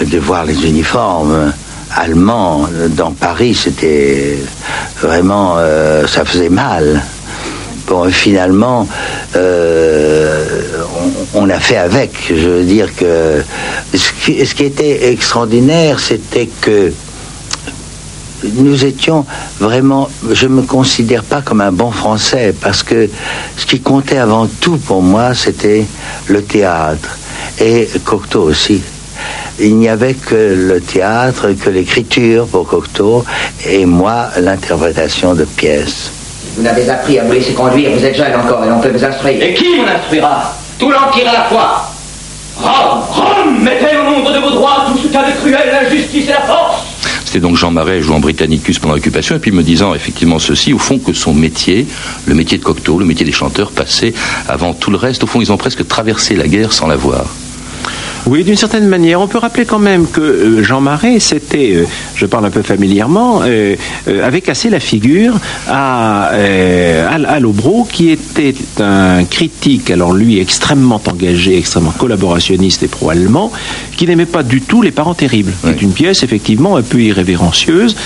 de 0.00 0.18
voir 0.18 0.44
les 0.44 0.66
uniformes 0.66 1.52
allemand 1.98 2.68
dans 2.90 3.10
Paris, 3.10 3.54
c'était 3.54 4.38
vraiment, 5.00 5.56
euh, 5.58 6.06
ça 6.06 6.24
faisait 6.24 6.48
mal. 6.48 7.02
Bon, 7.86 8.10
finalement, 8.10 8.86
euh, 9.36 10.44
on, 11.34 11.42
on 11.42 11.50
a 11.50 11.58
fait 11.58 11.78
avec. 11.78 12.12
Je 12.28 12.48
veux 12.48 12.64
dire 12.64 12.94
que 12.94 13.42
ce 13.94 14.10
qui, 14.24 14.44
ce 14.46 14.54
qui 14.54 14.64
était 14.64 15.10
extraordinaire, 15.10 15.98
c'était 15.98 16.48
que 16.60 16.92
nous 18.44 18.84
étions 18.84 19.24
vraiment, 19.58 20.08
je 20.30 20.46
ne 20.46 20.54
me 20.54 20.62
considère 20.62 21.24
pas 21.24 21.42
comme 21.42 21.60
un 21.60 21.72
bon 21.72 21.90
français, 21.90 22.54
parce 22.60 22.82
que 22.82 23.08
ce 23.56 23.66
qui 23.66 23.80
comptait 23.80 24.18
avant 24.18 24.46
tout 24.60 24.76
pour 24.76 25.02
moi, 25.02 25.34
c'était 25.34 25.84
le 26.28 26.42
théâtre, 26.42 27.18
et 27.60 27.88
Cocteau 28.04 28.42
aussi. 28.42 28.82
Il 29.60 29.76
n'y 29.76 29.88
avait 29.88 30.14
que 30.14 30.34
le 30.34 30.80
théâtre, 30.80 31.52
que 31.52 31.70
l'écriture 31.70 32.46
pour 32.46 32.68
Cocteau, 32.68 33.24
et 33.66 33.86
moi, 33.86 34.28
l'interprétation 34.38 35.34
de 35.34 35.44
pièces. 35.44 36.10
Vous 36.56 36.62
n'avez 36.62 36.88
appris 36.88 37.18
à 37.18 37.24
vous 37.24 37.32
laisser 37.32 37.54
conduire, 37.54 37.90
vous 37.90 38.04
êtes 38.04 38.16
jeune 38.16 38.34
encore 38.34 38.64
et 38.64 38.70
on 38.70 38.80
peut 38.80 38.90
vous 38.90 39.04
instruire. 39.04 39.42
Et 39.42 39.54
qui 39.54 39.76
m'en 39.76 39.86
instruira? 39.86 40.54
Tout 40.78 40.90
l'Empire 40.90 41.28
à 41.28 41.32
la 41.32 41.44
fois 41.44 41.90
Rome 42.56 43.02
Rome 43.10 43.62
Mettez 43.62 43.96
au 43.96 44.10
nombre 44.10 44.32
de 44.32 44.38
vos 44.38 44.50
droits 44.50 44.86
tout 44.90 44.98
ce 44.98 45.08
qu'a 45.08 45.22
de 45.22 45.36
cruel 45.38 45.68
l'injustice 45.70 46.26
et 46.28 46.32
la 46.32 46.40
force 46.42 46.82
C'était 47.24 47.40
donc 47.40 47.56
Jean 47.56 47.70
Marais 47.70 48.00
jouant 48.00 48.18
Britannicus 48.18 48.78
pendant 48.78 48.94
l'occupation, 48.94 49.36
et 49.36 49.38
puis 49.38 49.52
me 49.52 49.62
disant 49.62 49.94
effectivement 49.94 50.38
ceci, 50.38 50.72
au 50.72 50.78
fond 50.78 50.98
que 50.98 51.12
son 51.12 51.34
métier, 51.34 51.86
le 52.26 52.34
métier 52.34 52.58
de 52.58 52.64
Cocteau, 52.64 52.98
le 52.98 53.04
métier 53.04 53.24
des 53.24 53.32
chanteurs, 53.32 53.70
passait 53.70 54.14
avant 54.48 54.74
tout 54.74 54.90
le 54.90 54.96
reste. 54.96 55.22
Au 55.24 55.26
fond, 55.26 55.40
ils 55.40 55.52
ont 55.52 55.56
presque 55.56 55.86
traversé 55.86 56.34
la 56.34 56.48
guerre 56.48 56.72
sans 56.72 56.86
la 56.86 56.96
voir. 56.96 57.26
Oui, 58.26 58.44
d'une 58.44 58.56
certaine 58.56 58.86
manière. 58.88 59.20
On 59.20 59.28
peut 59.28 59.38
rappeler 59.38 59.64
quand 59.64 59.78
même 59.78 60.06
que 60.06 60.20
euh, 60.20 60.62
Jean 60.62 60.80
Marais, 60.80 61.20
c'était, 61.20 61.72
euh, 61.74 61.86
je 62.14 62.26
parle 62.26 62.46
un 62.46 62.50
peu 62.50 62.62
familièrement, 62.62 63.40
euh, 63.44 63.76
avait 64.22 64.40
cassé 64.40 64.70
la 64.70 64.80
figure 64.80 65.34
à, 65.68 66.30
à, 66.30 67.40
Lobro, 67.40 67.86
qui 67.90 68.10
était 68.10 68.54
un 68.80 69.24
critique, 69.24 69.90
alors 69.90 70.12
lui 70.12 70.38
extrêmement 70.38 71.00
engagé, 71.06 71.56
extrêmement 71.56 71.92
collaborationniste 71.92 72.82
et 72.82 72.88
pro-allemand, 72.88 73.52
qui 73.96 74.06
n'aimait 74.06 74.26
pas 74.26 74.42
du 74.42 74.60
tout 74.60 74.82
Les 74.82 74.90
Parents 74.90 75.14
Terribles. 75.14 75.52
C'est 75.64 75.82
une 75.82 75.92
pièce 75.92 76.22
effectivement 76.22 76.76
un 76.76 76.82
peu 76.82 77.00
irrévérencieuse, 77.00 77.96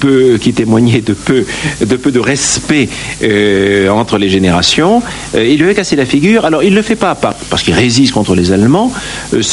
peu, 0.00 0.38
qui 0.40 0.52
témoignait 0.52 1.00
de 1.00 1.12
peu 1.12 1.44
de, 1.80 1.96
peu 1.96 2.10
de 2.10 2.20
respect 2.20 2.88
euh, 3.22 3.88
entre 3.88 4.18
les 4.18 4.28
générations. 4.28 5.02
Il 5.34 5.56
lui 5.56 5.64
avait 5.64 5.74
cassé 5.74 5.96
la 5.96 6.06
figure. 6.06 6.44
Alors 6.44 6.62
il 6.62 6.70
ne 6.70 6.76
le 6.76 6.82
fait 6.82 6.96
pas, 6.96 7.14
pas 7.14 7.36
parce 7.50 7.62
qu'il 7.62 7.74
résiste 7.74 8.12
contre 8.12 8.34
les 8.34 8.52
Allemands, 8.52 8.92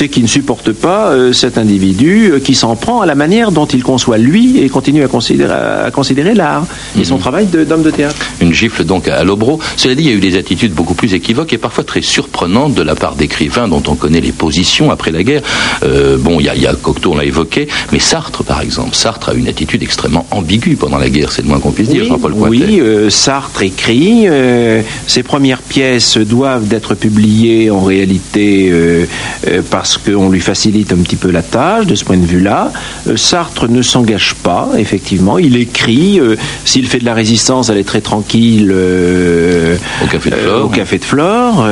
c'est 0.05 0.09
qu'il 0.11 0.21
ne 0.23 0.27
supporte 0.27 0.71
pas 0.71 1.07
euh, 1.09 1.33
cet 1.33 1.57
individu 1.57 2.29
euh, 2.33 2.39
qui 2.39 2.53
s'en 2.53 2.75
prend 2.75 3.01
à 3.01 3.07
la 3.07 3.15
manière 3.15 3.51
dont 3.51 3.65
il 3.65 3.81
conçoit 3.81 4.19
lui 4.19 4.59
et 4.59 4.69
continue 4.69 5.03
à 5.03 5.07
considérer, 5.07 5.51
à 5.51 5.89
considérer 5.91 6.35
l'art 6.35 6.63
et 6.99 7.03
son 7.03 7.17
travail 7.17 7.47
de- 7.47 7.63
d'homme 7.63 7.81
de, 7.81 7.89
théâtre. 7.89 8.15
Une 8.39 8.53
gifle 8.53 8.83
donc 8.83 9.07
à 9.07 9.23
Lobro. 9.23 9.59
Cela 9.77 9.95
dit, 9.95 10.03
il 10.03 10.09
y 10.09 10.11
a 10.11 10.15
eu 10.15 10.19
des 10.19 10.37
attitudes 10.37 10.73
beaucoup 10.73 10.93
plus 10.93 11.15
équivoques 11.15 11.53
et 11.53 11.57
parfois 11.57 11.83
très 11.83 12.03
surprenantes 12.03 12.75
de 12.75 12.83
la 12.83 12.93
part 12.93 13.15
d'écrivains 13.15 13.67
dont 13.67 13.81
on 13.87 13.95
connaît 13.95 14.21
les 14.21 14.31
positions 14.31 14.91
après 14.91 15.11
la 15.11 15.23
guerre. 15.23 15.41
Euh, 15.83 16.17
bon, 16.19 16.39
il 16.39 16.45
y, 16.45 16.49
a, 16.49 16.55
y 16.55 16.67
a 16.67 16.75
Cocteau, 16.75 17.13
on 17.13 17.17
l'a 17.17 17.25
évoqué, 17.25 17.67
mais 17.91 17.97
Sartre, 17.99 18.43
par 18.43 18.61
exemple. 18.61 18.93
Sartre 18.95 19.29
a 19.29 19.33
une 19.33 19.47
attitude 19.47 19.81
extrêmement 19.81 20.27
ambiguë 20.29 20.75
pendant 20.75 20.99
la 20.99 21.09
guerre, 21.09 21.31
c'est 21.31 21.41
le 21.41 21.47
moins 21.47 21.59
qu'on 21.59 21.71
puisse 21.71 21.89
dire, 21.89 22.05
Jean-Paul 22.05 22.33
Cointet. 22.35 22.49
Oui, 22.49 22.79
euh, 22.79 23.09
Sartre 23.09 23.63
écrit. 23.63 24.25
euh, 24.27 24.83
ses 25.07 25.23
premières 25.23 25.63
pièces 25.63 26.17
doivent 26.19 26.71
être 26.71 26.93
publiées 26.93 27.71
en 27.71 27.81
réalité 27.81 28.69
euh, 28.71 29.05
euh, 29.47 29.61
parce 29.95 30.15
qu'on 30.15 30.29
lui 30.29 30.41
facilite 30.41 30.91
un 30.91 30.97
petit 30.97 31.15
peu 31.15 31.31
la 31.31 31.41
tâche 31.41 31.85
de 31.85 31.95
ce 31.95 32.03
point 32.03 32.17
de 32.17 32.25
vue-là. 32.25 32.71
Euh, 33.07 33.15
Sartre 33.15 33.67
ne 33.69 33.81
s'engage 33.81 34.35
pas, 34.35 34.69
effectivement. 34.77 35.37
Il 35.37 35.55
écrit. 35.57 36.19
euh, 36.19 36.35
S'il 36.65 36.87
fait 36.87 36.99
de 36.99 37.05
la 37.05 37.13
résistance, 37.13 37.69
elle 37.69 37.77
est 37.77 37.83
très 37.83 38.01
tranquille. 38.01 38.71
euh, 38.73 39.75
Au 40.03 40.07
Café 40.07 40.29
de 40.31 40.35
Flore. 40.35 40.65
au 40.65 40.69
Café 40.69 40.97
de 40.97 41.05
Flore, 41.05 41.67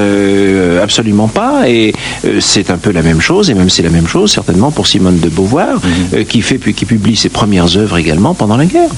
absolument 0.82 1.28
pas. 1.28 1.68
Et 1.70 1.94
c'est 2.40 2.70
un 2.70 2.78
peu 2.78 2.92
la 2.92 3.02
même 3.02 3.22
chose, 3.22 3.50
et 3.50 3.54
même 3.54 3.70
c'est 3.70 3.84
la 3.84 3.90
même 3.90 4.08
chose 4.08 4.32
certainement 4.32 4.72
pour 4.72 4.88
Simone 4.88 5.20
de 5.20 5.30
Beauvoir, 5.30 5.80
Mhm. 6.14 6.26
qui 6.26 6.42
fait 6.42 6.58
qui 6.74 6.86
publie 6.86 7.16
ses 7.16 7.30
premières 7.30 7.76
œuvres 7.78 7.98
également 7.98 8.34
pendant 8.34 8.58
la 8.58 8.66
guerre. 8.66 8.90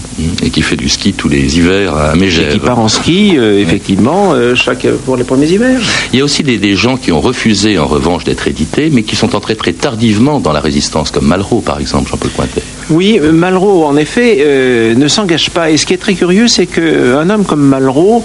Et 0.44 0.50
qui 0.50 0.62
fait 0.62 0.76
du 0.76 0.90
ski 0.90 1.14
tous 1.14 1.30
les 1.30 1.58
hivers 1.58 1.96
à 1.96 2.16
Et 2.16 2.20
Mégève. 2.20 2.52
qui 2.54 2.60
part 2.60 2.80
en 2.80 2.88
ski, 2.90 3.36
effectivement, 3.38 4.34
chaque, 4.56 4.86
pour 5.06 5.16
les 5.18 5.24
premiers 5.24 5.48
hivers. 5.48 5.80
Il 6.14 6.20
y 6.20 6.22
a 6.22 6.26
aussi 6.26 6.44
des, 6.44 6.58
des 6.58 6.76
gens 6.76 6.98
qui 6.98 7.12
ont 7.12 7.22
refusé, 7.22 7.78
en 7.80 7.88
revanche, 7.88 8.24
d'être 8.24 8.48
édités, 8.48 8.90
mais 8.92 9.04
qui 9.04 9.15
sont 9.16 9.36
entrés 9.36 9.56
très 9.56 9.74
tardivement 9.74 10.40
dans 10.40 10.54
la 10.54 10.60
résistance, 10.60 11.12
comme 11.12 11.26
Malraux, 11.28 11.62
par 11.62 11.80
exemple, 11.80 12.10
Jean-Paul 12.10 12.32
Cointet. 12.32 12.64
Oui, 12.90 13.20
euh, 13.22 13.32
Malraux, 13.32 13.86
en 13.86 13.98
effet, 13.98 14.38
euh, 14.40 14.96
ne 14.96 15.08
s'engage 15.08 15.50
pas. 15.50 15.72
Et 15.72 15.78
ce 15.78 15.86
qui 15.86 15.94
est 15.94 15.98
très 15.98 16.14
curieux, 16.14 16.48
c'est 16.48 16.68
qu'un 16.68 17.30
homme 17.30 17.46
comme 17.46 17.62
Malraux 17.62 18.24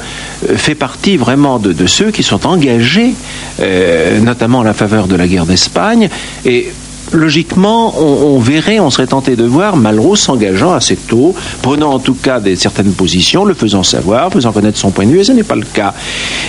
euh, 0.48 0.56
fait 0.56 0.74
partie 0.74 1.16
vraiment 1.16 1.58
de, 1.58 1.86
ceux 1.86 2.10
qui 2.10 2.22
sont 2.22 2.46
engagés, 2.46 3.14
euh, 3.60 4.20
notamment 4.20 4.60
à 4.60 4.64
la 4.64 4.74
faveur 4.74 5.06
de 5.06 5.16
la 5.16 5.26
guerre 5.26 5.46
d'Espagne. 5.46 6.08
Et 6.44 6.68
logiquement, 7.12 7.94
on, 8.00 8.38
verrait, 8.38 8.80
on 8.80 8.90
serait 8.90 9.06
tenté 9.06 9.36
de 9.36 9.44
voir 9.44 9.76
Malraux 9.76 10.16
s'engageant 10.16 10.72
assez 10.72 10.96
tôt, 10.96 11.34
prenant 11.62 11.92
en 11.92 11.98
tout 11.98 12.14
cas 12.14 12.40
des 12.40 12.56
certaines 12.56 12.92
positions, 12.92 13.44
le 13.44 13.54
faisant 13.54 13.82
savoir, 13.82 14.32
faisant 14.32 14.52
connaître 14.52 14.78
son 14.78 14.90
point 14.90 15.06
de 15.06 15.12
vue, 15.12 15.20
et 15.20 15.24
ce 15.24 15.32
n'est 15.32 15.42
pas 15.42 15.56
le 15.56 15.64
cas. 15.72 15.94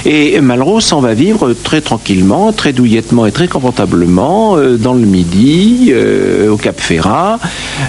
Et 0.06 0.40
Malraux 0.42 0.80
s'en 0.80 1.02
va 1.02 1.14
vivre 1.14 1.54
très 1.54 1.82
tranquillement, 1.82 2.52
très 2.52 2.74
douillettement 2.74 3.26
et 3.26 3.32
très 3.32 3.48
confortablement 3.48 4.58
euh, 4.58 4.78
dans 4.78 4.94
le 4.94 5.06
Midi, 5.06 5.90
euh, 5.90 6.50
au 6.50 6.58
Cap 6.58 6.80
Ferrat. 6.80 7.40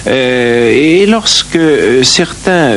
Euh, 0.07 0.71
et 0.71 1.05
lorsque 1.05 1.59
certains 2.03 2.73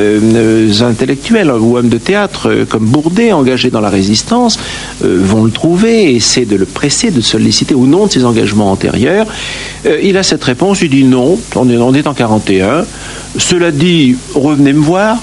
intellectuels 0.80 1.50
ou 1.50 1.76
hommes 1.76 1.88
de 1.88 1.98
théâtre, 1.98 2.64
comme 2.68 2.84
Bourdet, 2.84 3.32
engagés 3.32 3.70
dans 3.70 3.80
la 3.80 3.90
résistance, 3.90 4.58
vont 5.02 5.44
le 5.44 5.50
trouver 5.50 6.10
et 6.10 6.16
essaient 6.16 6.44
de 6.44 6.56
le 6.56 6.66
presser, 6.66 7.10
de 7.10 7.20
solliciter 7.20 7.74
au 7.74 7.86
nom 7.86 8.06
de 8.06 8.12
ses 8.12 8.24
engagements 8.24 8.70
antérieurs, 8.70 9.26
euh, 9.86 10.00
il 10.02 10.16
a 10.16 10.22
cette 10.22 10.44
réponse, 10.44 10.82
il 10.82 10.90
dit 10.90 11.04
non, 11.04 11.38
on 11.54 11.70
est, 11.70 11.76
on 11.76 11.94
est 11.94 12.06
en 12.06 12.14
41. 12.14 12.84
Cela 13.38 13.70
dit, 13.70 14.16
revenez 14.34 14.72
me 14.72 14.80
voir. 14.80 15.18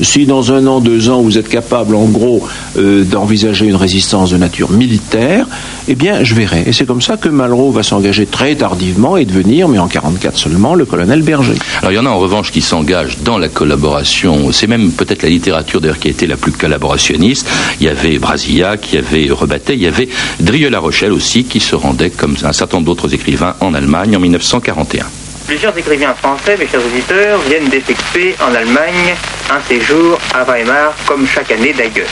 Si 0.00 0.26
dans 0.26 0.52
un 0.52 0.66
an, 0.66 0.80
deux 0.80 1.10
ans, 1.10 1.22
vous 1.22 1.38
êtes 1.38 1.48
capable, 1.48 1.94
en 1.94 2.04
gros, 2.04 2.46
euh, 2.76 3.04
d'envisager 3.04 3.66
une 3.66 3.76
résistance 3.76 4.30
de 4.30 4.36
nature 4.36 4.70
militaire, 4.70 5.46
eh 5.88 5.94
bien, 5.94 6.22
je 6.22 6.34
verrai. 6.34 6.64
Et 6.66 6.72
c'est 6.72 6.86
comme 6.86 7.02
ça 7.02 7.16
que 7.16 7.28
Malraux 7.28 7.72
va 7.72 7.82
s'engager 7.82 8.26
très 8.26 8.54
tardivement 8.54 9.16
et 9.16 9.24
devenir, 9.24 9.68
mais 9.68 9.78
en 9.78 9.88
44 9.88 10.36
seulement, 10.36 10.74
le 10.74 10.84
colonel 10.84 11.22
Berger. 11.22 11.54
Alors 11.80 11.92
il 11.92 11.96
y 11.96 11.98
en 11.98 12.06
a 12.06 12.10
en 12.10 12.18
revanche 12.18 12.52
qui 12.52 12.60
s'engagent 12.60 13.18
dans 13.24 13.38
la 13.38 13.48
collaboration. 13.48 14.52
C'est 14.52 14.66
même 14.66 14.90
peut-être 14.92 15.22
la 15.22 15.30
littérature 15.30 15.80
d'ailleurs 15.80 15.98
qui 15.98 16.08
a 16.08 16.10
été 16.10 16.26
la 16.26 16.36
plus 16.36 16.52
collaborationniste. 16.52 17.48
Il 17.80 17.86
y 17.86 17.88
avait 17.88 18.18
Brasillac, 18.18 18.92
il 18.92 18.96
y 18.96 18.98
avait 18.98 19.30
Rebattet, 19.32 19.74
il 19.74 19.82
y 19.82 19.86
avait 19.86 20.08
Drieux-La 20.40 20.78
Rochelle 20.78 21.12
aussi 21.12 21.44
qui 21.44 21.60
se 21.60 21.74
rendait 21.74 22.10
comme 22.10 22.36
un 22.42 22.52
certain 22.52 22.78
nombre 22.78 22.86
d'autres 22.86 23.14
écrivains 23.14 23.54
en 23.60 23.74
Allemagne 23.74 24.16
en 24.16 24.20
1941. 24.20 25.06
Plusieurs 25.48 25.76
écrivains 25.78 26.12
français, 26.12 26.58
mes 26.58 26.68
chers 26.68 26.84
auditeurs, 26.84 27.40
viennent 27.48 27.70
d'effectuer 27.70 28.36
en 28.38 28.54
Allemagne 28.54 29.16
un 29.50 29.60
séjour 29.66 30.18
à 30.34 30.44
Weimar, 30.44 30.92
comme 31.06 31.26
chaque 31.26 31.50
année 31.50 31.72
d'ailleurs. 31.72 32.06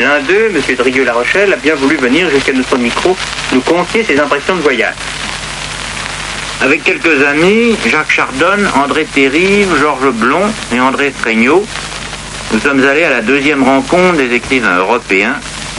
L'un 0.00 0.18
d'eux, 0.22 0.50
M. 0.52 0.76
Drieux-La 0.76 1.12
a 1.12 1.56
bien 1.62 1.76
voulu 1.76 1.94
venir 1.94 2.28
jusqu'à 2.28 2.52
notre 2.52 2.76
micro 2.76 3.16
nous 3.52 3.60
confier 3.60 4.02
ses 4.02 4.18
impressions 4.18 4.56
de 4.56 4.62
voyage. 4.62 4.96
Avec 6.60 6.82
quelques 6.82 7.24
amis, 7.24 7.76
Jacques 7.86 8.10
Chardonne, 8.10 8.68
André 8.74 9.04
Terrive, 9.04 9.68
Georges 9.80 10.10
Blond 10.14 10.50
et 10.74 10.80
André 10.80 11.12
Fregnaud, 11.16 11.64
nous 12.52 12.58
sommes 12.58 12.84
allés 12.84 13.04
à 13.04 13.10
la 13.10 13.22
deuxième 13.22 13.62
rencontre 13.62 14.16
des 14.16 14.34
écrivains 14.34 14.78
européens 14.78 15.36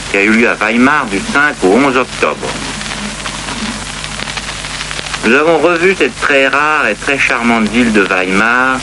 qui 0.10 0.18
a 0.20 0.24
eu 0.24 0.30
lieu 0.30 0.48
à 0.48 0.54
Weimar 0.54 1.08
du 1.08 1.20
5 1.20 1.56
au 1.64 1.68
11 1.68 1.98
octobre. 1.98 2.48
Nous 5.26 5.34
avons 5.36 5.58
revu 5.60 5.96
cette 5.98 6.20
très 6.20 6.48
rare 6.50 6.86
et 6.86 6.96
très 6.96 7.18
charmante 7.18 7.70
ville 7.70 7.94
de 7.94 8.02
Weimar 8.02 8.78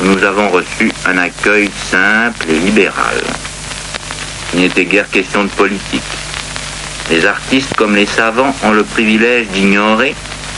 où 0.00 0.06
nous 0.06 0.24
avons 0.24 0.48
reçu 0.48 0.90
un 1.06 1.18
accueil 1.18 1.70
simple 1.90 2.50
et 2.50 2.58
libéral. 2.58 3.14
Il 4.54 4.60
n'était 4.60 4.86
guère 4.86 5.08
question 5.08 5.44
de 5.44 5.50
politique. 5.50 6.02
Les 7.10 7.24
artistes 7.26 7.74
comme 7.76 7.94
les 7.94 8.06
savants 8.06 8.54
ont 8.64 8.72
le 8.72 8.82
privilège 8.82 9.46
d'ignorer, 9.48 10.16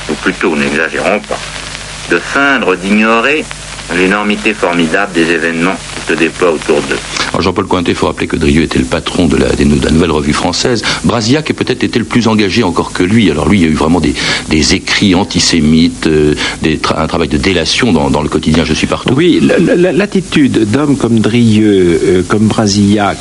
ou 0.08 0.14
plutôt 0.14 0.56
n'exagérons 0.56 1.20
pas, 1.20 1.38
de 2.10 2.18
feindre 2.18 2.74
d'ignorer 2.76 3.44
l'énormité 3.94 4.54
formidable 4.54 5.12
des 5.12 5.30
événements 5.30 5.76
qui 5.94 6.12
se 6.12 6.14
déploient 6.14 6.52
autour 6.52 6.80
d'eux. 6.82 7.19
Alors 7.30 7.42
Jean-Paul 7.42 7.66
Cointet, 7.66 7.92
il 7.92 7.94
faut 7.96 8.06
rappeler 8.06 8.26
que 8.26 8.36
Drieux 8.36 8.62
était 8.62 8.78
le 8.78 8.84
patron 8.84 9.26
de 9.26 9.36
la, 9.36 9.46
nouvelle 9.90 10.10
revue 10.10 10.32
française. 10.32 10.82
Brasillac 11.04 11.50
a 11.50 11.54
peut-être 11.54 11.84
été 11.84 11.98
le 11.98 12.04
plus 12.04 12.28
engagé 12.28 12.62
encore 12.62 12.92
que 12.92 13.02
lui. 13.02 13.30
Alors 13.30 13.48
lui, 13.48 13.58
il 13.58 13.62
y 13.62 13.66
a 13.66 13.70
eu 13.70 13.74
vraiment 13.74 14.00
des, 14.00 14.14
écrits 14.74 15.14
antisémites, 15.14 16.06
euh, 16.06 16.34
des 16.62 16.80
un 16.96 17.06
travail 17.06 17.28
de 17.28 17.36
délation 17.36 17.92
dans, 17.92 18.22
le 18.22 18.28
quotidien 18.28 18.64
Je 18.64 18.74
suis 18.74 18.86
partout. 18.86 19.14
Oui, 19.16 19.40
la- 19.40 19.58
la- 19.76 19.92
l'attitude 19.92 20.70
d'hommes 20.70 20.96
comme 20.96 21.20
Drieux, 21.20 22.00
euh, 22.02 22.22
comme 22.26 22.46
Brasillac, 22.48 23.18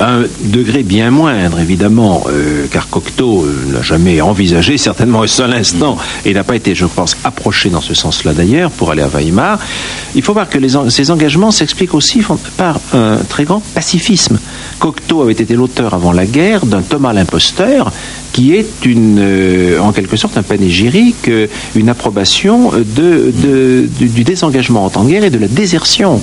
un 0.00 0.24
degré 0.40 0.82
bien 0.82 1.10
moindre, 1.10 1.60
évidemment, 1.60 2.24
euh, 2.28 2.66
car 2.70 2.88
Cocteau 2.88 3.44
euh, 3.44 3.72
n'a 3.72 3.82
jamais 3.82 4.20
envisagé, 4.20 4.76
certainement 4.76 5.22
un 5.22 5.26
seul 5.26 5.52
instant, 5.52 5.96
et 6.24 6.34
n'a 6.34 6.44
pas 6.44 6.56
été, 6.56 6.74
je 6.74 6.86
pense, 6.86 7.16
approché 7.24 7.70
dans 7.70 7.80
ce 7.80 7.94
sens-là 7.94 8.32
d'ailleurs, 8.32 8.70
pour 8.70 8.90
aller 8.90 9.02
à 9.02 9.08
Weimar. 9.08 9.58
Il 10.14 10.22
faut 10.22 10.32
voir 10.32 10.48
que 10.48 10.58
ces 10.88 11.10
engagements 11.10 11.50
s'expliquent 11.50 11.94
aussi 11.94 12.22
par 12.56 12.80
un 12.92 13.18
très 13.28 13.44
grand 13.44 13.62
pacifisme. 13.74 14.38
Cocteau 14.78 15.22
avait 15.22 15.32
été 15.32 15.54
l'auteur 15.54 15.94
avant 15.94 16.12
la 16.12 16.26
guerre 16.26 16.66
d'un 16.66 16.82
Thomas 16.82 17.12
l'imposteur, 17.12 17.92
qui 18.32 18.54
est 18.54 18.84
une, 18.84 19.18
euh, 19.20 19.78
en 19.78 19.92
quelque 19.92 20.16
sorte 20.16 20.36
un 20.36 20.42
panégyrique, 20.42 21.30
une 21.76 21.88
approbation 21.88 22.72
du 22.74 24.24
désengagement 24.24 24.84
en 24.84 24.90
temps 24.90 25.04
de 25.04 25.10
guerre 25.10 25.24
et 25.24 25.30
de 25.30 25.38
la 25.38 25.48
désertion. 25.48 26.20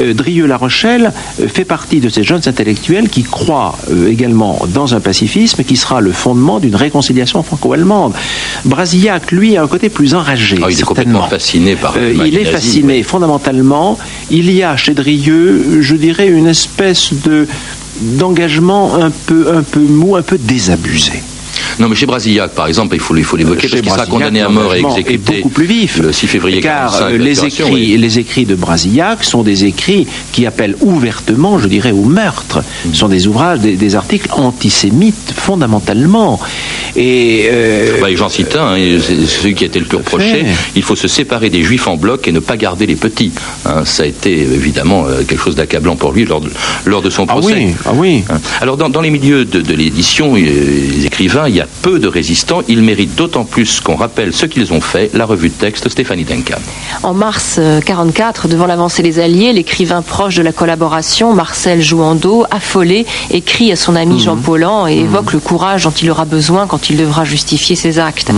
Euh, 0.00 0.14
Drieux-La 0.14 0.56
Rochelle 0.56 1.12
euh, 1.40 1.48
fait 1.48 1.64
partie 1.64 2.00
de 2.00 2.08
ces 2.08 2.22
jeunes 2.22 2.42
intellectuels 2.46 3.08
qui 3.08 3.22
croient 3.22 3.78
euh, 3.90 4.08
également 4.08 4.60
dans 4.68 4.94
un 4.94 5.00
pacifisme 5.00 5.62
qui 5.64 5.76
sera 5.76 6.00
le 6.00 6.12
fondement 6.12 6.60
d'une 6.60 6.76
réconciliation 6.76 7.42
franco-allemande. 7.42 8.12
Brasillac, 8.64 9.30
lui, 9.32 9.56
a 9.56 9.62
un 9.62 9.68
côté 9.68 9.88
plus 9.88 10.14
enragé. 10.14 10.58
Ah, 10.62 10.66
il 10.70 10.78
est 10.78 10.82
complètement 10.82 11.28
fasciné 11.28 11.76
par 11.76 11.94
Euh, 11.96 12.14
il 12.26 12.36
est 12.36 12.44
fasciné 12.44 13.02
fondamentalement. 13.02 13.98
Il 14.30 14.50
y 14.50 14.62
a 14.62 14.76
chez 14.76 14.94
Drieux, 14.94 15.80
je 15.80 15.96
dirais, 15.96 16.28
une 16.28 16.46
espèce 16.46 17.12
de 17.24 17.46
d'engagement 18.00 18.96
un 18.96 19.10
peu, 19.10 19.54
un 19.54 19.62
peu 19.62 19.80
mou, 19.80 20.16
un 20.16 20.22
peu 20.22 20.36
désabusé. 20.36 21.22
Non, 21.78 21.88
mais 21.88 21.96
chez 21.96 22.06
Brasillac, 22.06 22.52
par 22.52 22.66
exemple, 22.66 22.94
il 22.94 23.00
faut, 23.00 23.16
il 23.16 23.24
faut 23.24 23.36
l'évoquer 23.36 23.68
parce 23.68 23.80
qu'il 23.80 23.90
sera 23.90 24.06
condamné 24.06 24.40
à 24.40 24.48
mort 24.48 24.74
et 24.74 24.80
exécuté 24.80 25.36
beaucoup 25.36 25.48
plus 25.48 25.66
vif. 25.66 25.98
le 25.98 26.12
6 26.12 26.26
février 26.26 26.60
Car 26.60 26.90
45, 26.90 27.04
euh, 27.06 27.18
les 27.18 27.44
écrits, 27.44 27.64
oui. 27.72 27.96
les 27.98 28.18
écrits 28.18 28.44
de 28.44 28.54
Brasillac 28.54 29.24
sont 29.24 29.42
des 29.42 29.64
écrits 29.64 30.06
qui 30.32 30.46
appellent 30.46 30.76
ouvertement, 30.80 31.58
je 31.58 31.68
dirais, 31.68 31.92
au 31.92 32.04
meurtre. 32.04 32.62
Ce 32.92 32.98
sont 32.98 33.08
des 33.08 33.26
ouvrages, 33.26 33.60
des, 33.60 33.76
des 33.76 33.96
articles 33.96 34.28
antisémites 34.32 35.34
fondamentalement. 35.36 36.40
Et 36.96 37.48
euh, 37.50 38.00
Bah, 38.00 38.10
et 38.10 38.16
J'en 38.16 38.28
cite 38.28 38.54
un, 38.56 38.74
hein, 38.74 38.98
c'est 39.00 39.26
celui 39.26 39.54
qui 39.54 39.64
a 39.64 39.66
été 39.66 39.80
le 39.80 39.86
plus 39.86 39.98
reproché. 39.98 40.44
Il 40.76 40.82
faut 40.82 40.96
se 40.96 41.08
séparer 41.08 41.50
des 41.50 41.62
juifs 41.62 41.88
en 41.88 41.96
bloc 41.96 42.28
et 42.28 42.32
ne 42.32 42.40
pas 42.40 42.56
garder 42.56 42.86
les 42.86 42.94
petits. 42.96 43.32
Hein, 43.66 43.84
ça 43.84 44.04
a 44.04 44.06
été 44.06 44.30
évidemment 44.30 45.04
euh, 45.06 45.22
quelque 45.26 45.42
chose 45.42 45.56
d'accablant 45.56 45.96
pour 45.96 46.12
lui 46.12 46.24
lors 46.24 46.40
de, 46.40 46.50
lors 46.86 47.02
de 47.02 47.10
son 47.10 47.24
ah 47.24 47.32
procès. 47.32 47.54
oui, 47.54 47.74
ah 47.84 47.92
oui. 47.94 48.24
Hein. 48.30 48.40
Alors 48.60 48.76
dans, 48.76 48.88
dans 48.88 49.00
les 49.00 49.10
milieux 49.10 49.44
de, 49.44 49.60
de 49.60 49.74
l'édition, 49.74 50.34
les 50.34 51.06
écrivains, 51.06 51.48
il 51.48 51.56
y 51.56 51.60
a 51.60 51.63
peu 51.82 51.98
de 51.98 52.08
résistants. 52.08 52.62
Ils 52.68 52.82
méritent 52.82 53.14
d'autant 53.14 53.44
plus 53.44 53.80
qu'on 53.80 53.96
rappelle 53.96 54.32
ce 54.32 54.46
qu'ils 54.46 54.72
ont 54.72 54.80
fait. 54.80 55.10
La 55.14 55.26
revue 55.26 55.48
de 55.48 55.54
texte 55.54 55.88
Stéphanie 55.88 56.24
Duncan. 56.24 56.58
En 57.02 57.14
mars 57.14 57.56
euh, 57.58 57.80
44, 57.80 58.48
devant 58.48 58.66
l'avancée 58.66 59.02
des 59.02 59.18
Alliés, 59.18 59.52
l'écrivain 59.52 60.02
proche 60.02 60.36
de 60.36 60.42
la 60.42 60.52
collaboration, 60.52 61.34
Marcel 61.34 61.82
Jouandeau, 61.82 62.44
affolé, 62.50 63.06
écrit 63.30 63.72
à 63.72 63.76
son 63.76 63.96
ami 63.96 64.20
Jean 64.20 64.36
Paulhan 64.36 64.86
et 64.86 64.98
évoque 64.98 65.32
le 65.32 65.40
courage 65.40 65.84
dont 65.84 65.90
il 65.90 66.10
aura 66.10 66.24
besoin 66.24 66.66
quand 66.66 66.90
il 66.90 66.96
devra 66.96 67.24
justifier 67.24 67.76
ses 67.76 67.98
actes. 67.98 68.30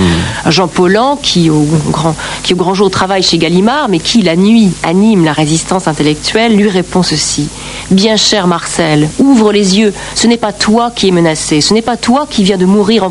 Jean 0.48 0.68
Paulhan, 0.68 1.18
qui 1.20 1.50
au, 1.50 1.66
grand, 1.90 2.14
qui 2.42 2.54
au 2.54 2.56
grand 2.56 2.74
jour 2.74 2.90
travaille 2.90 3.22
chez 3.22 3.38
Gallimard, 3.38 3.88
mais 3.88 3.98
qui 3.98 4.22
la 4.22 4.36
nuit 4.36 4.70
anime 4.82 5.24
la 5.24 5.32
résistance 5.32 5.88
intellectuelle, 5.88 6.56
lui 6.56 6.68
répond 6.68 7.02
ceci. 7.02 7.48
Bien 7.90 8.16
cher 8.16 8.46
Marcel, 8.46 9.08
ouvre 9.18 9.52
les 9.52 9.78
yeux, 9.78 9.92
ce 10.14 10.26
n'est 10.26 10.36
pas 10.36 10.52
toi 10.52 10.90
qui 10.94 11.08
es 11.08 11.10
menacé, 11.10 11.60
ce 11.60 11.74
n'est 11.74 11.82
pas 11.82 11.96
toi 11.96 12.26
qui 12.28 12.44
viens 12.44 12.56
de 12.56 12.66
mourir 12.66 13.04
en 13.04 13.10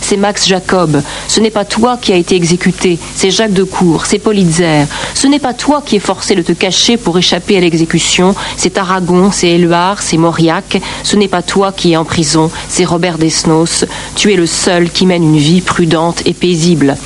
c'est 0.00 0.16
Max 0.16 0.46
Jacob, 0.48 1.00
ce 1.28 1.40
n'est 1.40 1.50
pas 1.50 1.64
toi 1.64 1.96
qui 2.00 2.12
a 2.12 2.16
été 2.16 2.34
exécuté, 2.34 2.98
c'est 3.14 3.30
Jacques 3.30 3.52
Decour, 3.52 4.06
c'est 4.06 4.18
Politzer, 4.18 4.86
ce 5.14 5.26
n'est 5.26 5.38
pas 5.38 5.54
toi 5.54 5.82
qui 5.84 5.96
es 5.96 6.00
forcé 6.00 6.34
de 6.34 6.42
te 6.42 6.52
cacher 6.52 6.96
pour 6.96 7.16
échapper 7.18 7.56
à 7.56 7.60
l'exécution, 7.60 8.34
c'est 8.56 8.78
Aragon, 8.78 9.30
c'est 9.30 9.50
Éluard, 9.50 10.02
c'est 10.02 10.16
Mauriac, 10.16 10.80
ce 11.04 11.16
n'est 11.16 11.28
pas 11.28 11.42
toi 11.42 11.72
qui 11.72 11.92
es 11.92 11.96
en 11.96 12.04
prison, 12.04 12.50
c'est 12.68 12.84
Robert 12.84 13.18
Desnos, 13.18 13.84
tu 14.16 14.32
es 14.32 14.36
le 14.36 14.46
seul 14.46 14.90
qui 14.90 15.06
mène 15.06 15.22
une 15.22 15.38
vie 15.38 15.60
prudente 15.60 16.22
et 16.26 16.34
paisible. 16.34 16.96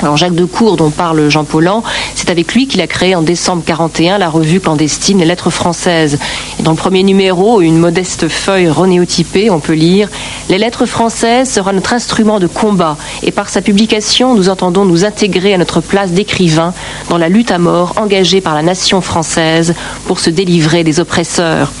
Alors 0.00 0.16
Jacques 0.16 0.34
Decour, 0.34 0.76
dont 0.76 0.90
parle 0.90 1.28
Jean 1.28 1.44
Paulhan, 1.44 1.82
c'est 2.14 2.30
avec 2.30 2.54
lui 2.54 2.68
qu'il 2.68 2.80
a 2.80 2.86
créé 2.86 3.16
en 3.16 3.22
décembre 3.22 3.62
41 3.66 4.18
la 4.18 4.28
revue 4.28 4.60
clandestine 4.60 5.18
Les 5.18 5.24
Lettres 5.24 5.50
françaises. 5.50 6.18
Et 6.60 6.62
dans 6.62 6.70
le 6.70 6.76
premier 6.76 7.02
numéro, 7.02 7.60
une 7.60 7.78
modeste 7.78 8.28
feuille 8.28 8.68
renéotypée, 8.68 9.50
on 9.50 9.58
peut 9.58 9.72
lire 9.72 10.08
Les 10.48 10.58
Lettres 10.58 10.86
françaises 10.86 11.50
sera 11.50 11.72
notre 11.72 11.94
instrument 11.94 12.38
de 12.38 12.46
combat 12.46 12.96
et 13.24 13.32
par 13.32 13.48
sa 13.48 13.60
publication, 13.60 14.34
nous 14.34 14.48
entendons 14.48 14.84
nous 14.84 15.04
intégrer 15.04 15.54
à 15.54 15.58
notre 15.58 15.80
place 15.80 16.12
d'écrivain 16.12 16.74
dans 17.08 17.18
la 17.18 17.28
lutte 17.28 17.50
à 17.50 17.58
mort 17.58 17.94
engagée 17.96 18.40
par 18.40 18.54
la 18.54 18.62
nation 18.62 19.00
française 19.00 19.74
pour 20.06 20.20
se 20.20 20.30
délivrer 20.30 20.84
des 20.84 21.00
oppresseurs. 21.00 21.72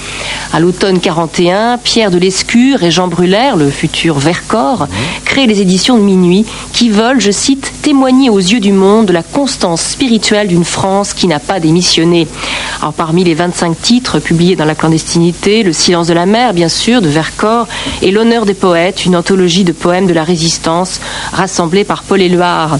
À 0.52 0.60
l'automne 0.60 0.98
41, 0.98 1.78
Pierre 1.78 2.10
de 2.10 2.18
Lescure 2.18 2.82
et 2.82 2.90
Jean 2.90 3.06
Brulaire, 3.06 3.56
le 3.56 3.70
futur 3.70 4.18
Vercors, 4.18 4.88
créent 5.24 5.46
les 5.46 5.60
éditions 5.60 5.98
de 5.98 6.02
Minuit 6.02 6.46
qui 6.72 6.88
veulent, 6.90 7.20
je 7.20 7.30
cite, 7.30 7.72
aux 8.08 8.38
yeux 8.38 8.58
du 8.58 8.72
monde 8.72 9.04
de 9.04 9.12
la 9.12 9.22
constance 9.22 9.82
spirituelle 9.82 10.48
d'une 10.48 10.64
France 10.64 11.12
qui 11.12 11.26
n'a 11.26 11.38
pas 11.38 11.60
démissionné. 11.60 12.26
Parmi 12.96 13.22
les 13.22 13.34
25 13.34 13.78
titres 13.78 14.18
publiés 14.18 14.56
dans 14.56 14.64
la 14.64 14.74
clandestinité, 14.74 15.62
Le 15.62 15.74
silence 15.74 16.06
de 16.06 16.14
la 16.14 16.24
mer, 16.24 16.54
bien 16.54 16.70
sûr, 16.70 17.02
de 17.02 17.08
Vercors, 17.08 17.68
et 18.00 18.10
L'honneur 18.10 18.46
des 18.46 18.54
poètes, 18.54 19.04
une 19.04 19.14
anthologie 19.14 19.64
de 19.64 19.72
poèmes 19.72 20.06
de 20.06 20.14
la 20.14 20.24
résistance 20.24 21.00
rassemblée 21.32 21.84
par 21.84 22.02
Paul 22.02 22.22
Éluard. 22.22 22.78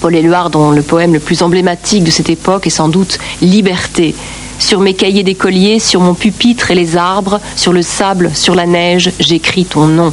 Paul 0.00 0.16
Éluard, 0.16 0.50
dont 0.50 0.72
le 0.72 0.82
poème 0.82 1.12
le 1.12 1.20
plus 1.20 1.42
emblématique 1.42 2.02
de 2.02 2.10
cette 2.10 2.28
époque 2.28 2.66
est 2.66 2.70
sans 2.70 2.88
doute 2.88 3.18
Liberté. 3.42 4.16
Sur 4.58 4.80
mes 4.80 4.94
cahiers 4.94 5.22
d'écolier, 5.22 5.78
sur 5.78 6.00
mon 6.00 6.14
pupitre 6.14 6.72
et 6.72 6.74
les 6.74 6.96
arbres, 6.96 7.40
sur 7.54 7.72
le 7.72 7.82
sable, 7.82 8.32
sur 8.34 8.56
la 8.56 8.66
neige, 8.66 9.12
j'écris 9.20 9.64
ton 9.64 9.86
nom. 9.86 10.12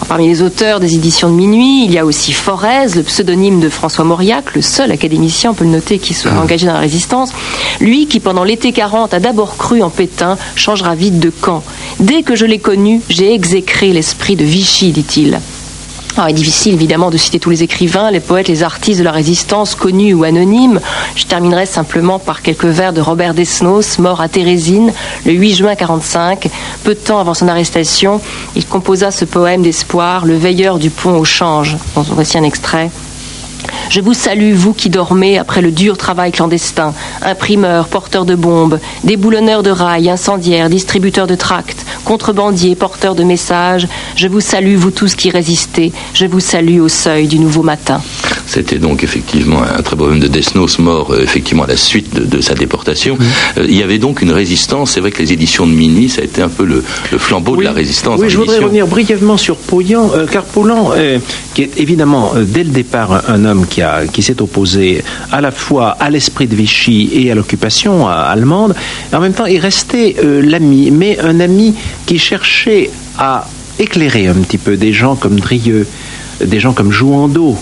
Alors, 0.00 0.08
parmi 0.08 0.28
les 0.28 0.40
auteurs 0.40 0.80
des 0.80 0.94
éditions 0.94 1.28
de 1.28 1.34
minuit, 1.34 1.84
il 1.84 1.92
y 1.92 1.98
a 1.98 2.06
aussi 2.06 2.32
Forez, 2.32 2.86
le 2.96 3.02
pseudonyme 3.02 3.60
de 3.60 3.68
François 3.68 4.02
Mauriac, 4.02 4.54
le 4.54 4.62
seul 4.62 4.90
académicien, 4.92 5.50
on 5.50 5.54
peut 5.54 5.64
le 5.64 5.70
noter, 5.70 5.98
qui 5.98 6.14
soit 6.14 6.32
engagé 6.32 6.66
dans 6.66 6.72
la 6.72 6.78
résistance. 6.78 7.32
Lui 7.80 8.06
qui, 8.06 8.18
pendant 8.18 8.42
l'été 8.42 8.72
40, 8.72 9.12
a 9.12 9.20
d'abord 9.20 9.58
cru 9.58 9.82
en 9.82 9.90
Pétain, 9.90 10.38
changera 10.56 10.94
vite 10.94 11.20
de 11.20 11.28
camp. 11.28 11.62
Dès 11.98 12.22
que 12.22 12.34
je 12.34 12.46
l'ai 12.46 12.58
connu, 12.58 13.02
j'ai 13.10 13.34
exécré 13.34 13.92
l'esprit 13.92 14.36
de 14.36 14.44
Vichy, 14.44 14.92
dit-il. 14.92 15.38
Alors, 16.20 16.28
il 16.28 16.32
est 16.32 16.36
difficile 16.36 16.74
évidemment 16.74 17.08
de 17.08 17.16
citer 17.16 17.38
tous 17.38 17.48
les 17.48 17.62
écrivains, 17.62 18.10
les 18.10 18.20
poètes, 18.20 18.48
les 18.48 18.62
artistes 18.62 18.98
de 18.98 19.04
la 19.04 19.10
résistance, 19.10 19.74
connus 19.74 20.12
ou 20.12 20.24
anonymes. 20.24 20.78
Je 21.16 21.24
terminerai 21.24 21.64
simplement 21.64 22.18
par 22.18 22.42
quelques 22.42 22.66
vers 22.66 22.92
de 22.92 23.00
Robert 23.00 23.32
Desnos, 23.32 23.98
mort 23.98 24.20
à 24.20 24.28
Thérésine 24.28 24.92
le 25.24 25.32
8 25.32 25.54
juin 25.54 25.74
45. 25.74 26.50
Peu 26.84 26.92
de 26.92 26.98
temps 26.98 27.20
avant 27.20 27.32
son 27.32 27.48
arrestation, 27.48 28.20
il 28.54 28.66
composa 28.66 29.10
ce 29.10 29.24
poème 29.24 29.62
d'espoir, 29.62 30.26
Le 30.26 30.36
veilleur 30.36 30.78
du 30.78 30.90
pont 30.90 31.16
au 31.16 31.24
change. 31.24 31.78
Bon, 31.94 32.04
voici 32.10 32.36
un 32.36 32.44
extrait. 32.44 32.90
Je 33.88 34.00
vous 34.00 34.14
salue, 34.14 34.52
vous 34.52 34.72
qui 34.72 34.90
dormez 34.90 35.38
après 35.38 35.62
le 35.62 35.72
dur 35.72 35.96
travail 35.96 36.32
clandestin, 36.32 36.94
imprimeurs, 37.22 37.88
porteurs 37.88 38.24
de 38.24 38.34
bombes, 38.34 38.78
déboulonneurs 39.04 39.62
de 39.62 39.70
rails, 39.70 40.10
incendiaires, 40.10 40.70
distributeurs 40.70 41.26
de 41.26 41.34
tracts, 41.34 41.84
contrebandiers, 42.10 42.74
porteurs 42.74 43.14
de 43.14 43.22
messages. 43.22 43.86
Je 44.16 44.26
vous 44.26 44.40
salue, 44.40 44.74
vous 44.74 44.90
tous 44.90 45.14
qui 45.14 45.30
résistez. 45.30 45.92
Je 46.12 46.26
vous 46.26 46.40
salue 46.40 46.80
au 46.80 46.88
seuil 46.88 47.28
du 47.28 47.38
nouveau 47.38 47.62
matin. 47.62 48.02
C'était 48.50 48.80
donc 48.80 49.04
effectivement 49.04 49.62
un 49.62 49.80
très 49.80 49.94
beau 49.94 50.06
poème 50.06 50.18
de 50.18 50.26
Desnos, 50.26 50.80
mort 50.80 51.12
euh, 51.12 51.22
effectivement 51.22 51.62
à 51.62 51.68
la 51.68 51.76
suite 51.76 52.12
de, 52.12 52.24
de 52.24 52.40
sa 52.40 52.54
déportation. 52.54 53.16
Euh, 53.56 53.64
il 53.68 53.76
y 53.76 53.82
avait 53.84 53.98
donc 53.98 54.22
une 54.22 54.32
résistance. 54.32 54.90
C'est 54.90 54.98
vrai 54.98 55.12
que 55.12 55.22
les 55.22 55.32
éditions 55.32 55.68
de 55.68 55.72
Mini, 55.72 56.08
ça 56.08 56.22
a 56.22 56.24
été 56.24 56.42
un 56.42 56.48
peu 56.48 56.64
le, 56.64 56.82
le 57.12 57.18
flambeau 57.18 57.54
de 57.54 57.62
la 57.62 57.70
résistance. 57.70 58.18
Oui, 58.18 58.28
je 58.28 58.36
voudrais 58.36 58.58
revenir 58.58 58.88
brièvement 58.88 59.36
sur 59.36 59.54
Pauyan, 59.56 60.10
euh, 60.16 60.26
car 60.26 60.42
Paulan, 60.42 60.90
qui 61.54 61.62
est 61.62 61.78
évidemment 61.78 62.32
dès 62.42 62.64
le 62.64 62.70
départ 62.70 63.30
un, 63.30 63.44
homme 63.44 63.68
qui, 63.68 63.82
a, 63.82 64.08
qui 64.08 64.20
s'est 64.20 64.42
opposé 64.42 65.04
à 65.30 65.40
la 65.40 65.52
fois 65.52 65.90
à 66.00 66.10
l'esprit 66.10 66.48
de 66.48 66.56
Vichy 66.56 67.08
et 67.12 67.30
à 67.30 67.36
l'occupation 67.36 68.08
allemande, 68.08 68.74
en 69.12 69.20
même 69.20 69.32
temps 69.32 69.46
il 69.46 69.60
restait 69.60 70.16
l'ami, 70.24 70.90
mais 70.90 71.20
un 71.20 71.38
ami 71.38 71.74
qui 72.04 72.18
cherchait 72.18 72.90
à 73.16 73.46
éclairer 73.78 74.26
un 74.26 74.34
petit 74.34 74.58
peu 74.58 74.76
des 74.76 74.92
gens 74.92 75.14
comme 75.14 75.38
Drieux, 75.38 75.86
des 76.44 76.58
gens 76.58 76.72
comme 76.72 76.90
Jouandeau, 76.90 77.56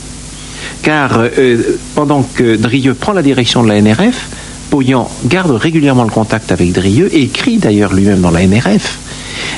car 0.83 1.19
euh, 1.19 1.79
pendant 1.95 2.23
que 2.23 2.57
Drieux 2.57 2.95
prend 2.95 3.12
la 3.12 3.23
direction 3.23 3.62
de 3.62 3.69
la 3.69 3.81
NRF, 3.81 4.29
Pauyan 4.71 5.11
garde 5.27 5.51
régulièrement 5.51 6.05
le 6.05 6.11
contact 6.11 6.53
avec 6.53 6.73
Drieux 6.73 7.14
et 7.14 7.23
écrit 7.23 7.59
d'ailleurs 7.59 7.95
lui-même 7.95 8.21
dans 8.21 8.31
la 8.31 8.47
NRF. 8.47 8.99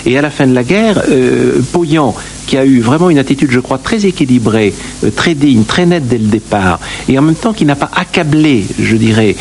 Et 0.06 0.16
à 0.16 0.22
la 0.22 0.30
fin 0.30 0.46
de 0.46 0.54
la 0.54 0.62
guerre, 0.62 1.02
euh, 1.10 1.60
Pauyan, 1.72 2.14
qui 2.46 2.56
a 2.56 2.64
eu 2.64 2.80
vraiment 2.80 3.10
une 3.10 3.18
attitude, 3.18 3.50
je 3.50 3.60
crois, 3.60 3.78
très 3.78 4.06
équilibrée, 4.06 4.72
euh, 5.04 5.10
très 5.10 5.34
digne, 5.34 5.64
très 5.64 5.86
nette 5.86 6.08
dès 6.08 6.18
le 6.18 6.26
départ, 6.26 6.80
et 7.08 7.18
en 7.18 7.22
même 7.22 7.34
temps 7.34 7.52
qui 7.52 7.64
n'a 7.64 7.76
pas 7.76 7.90
accablé, 7.94 8.64
je 8.78 8.96
dirais, 8.96 9.36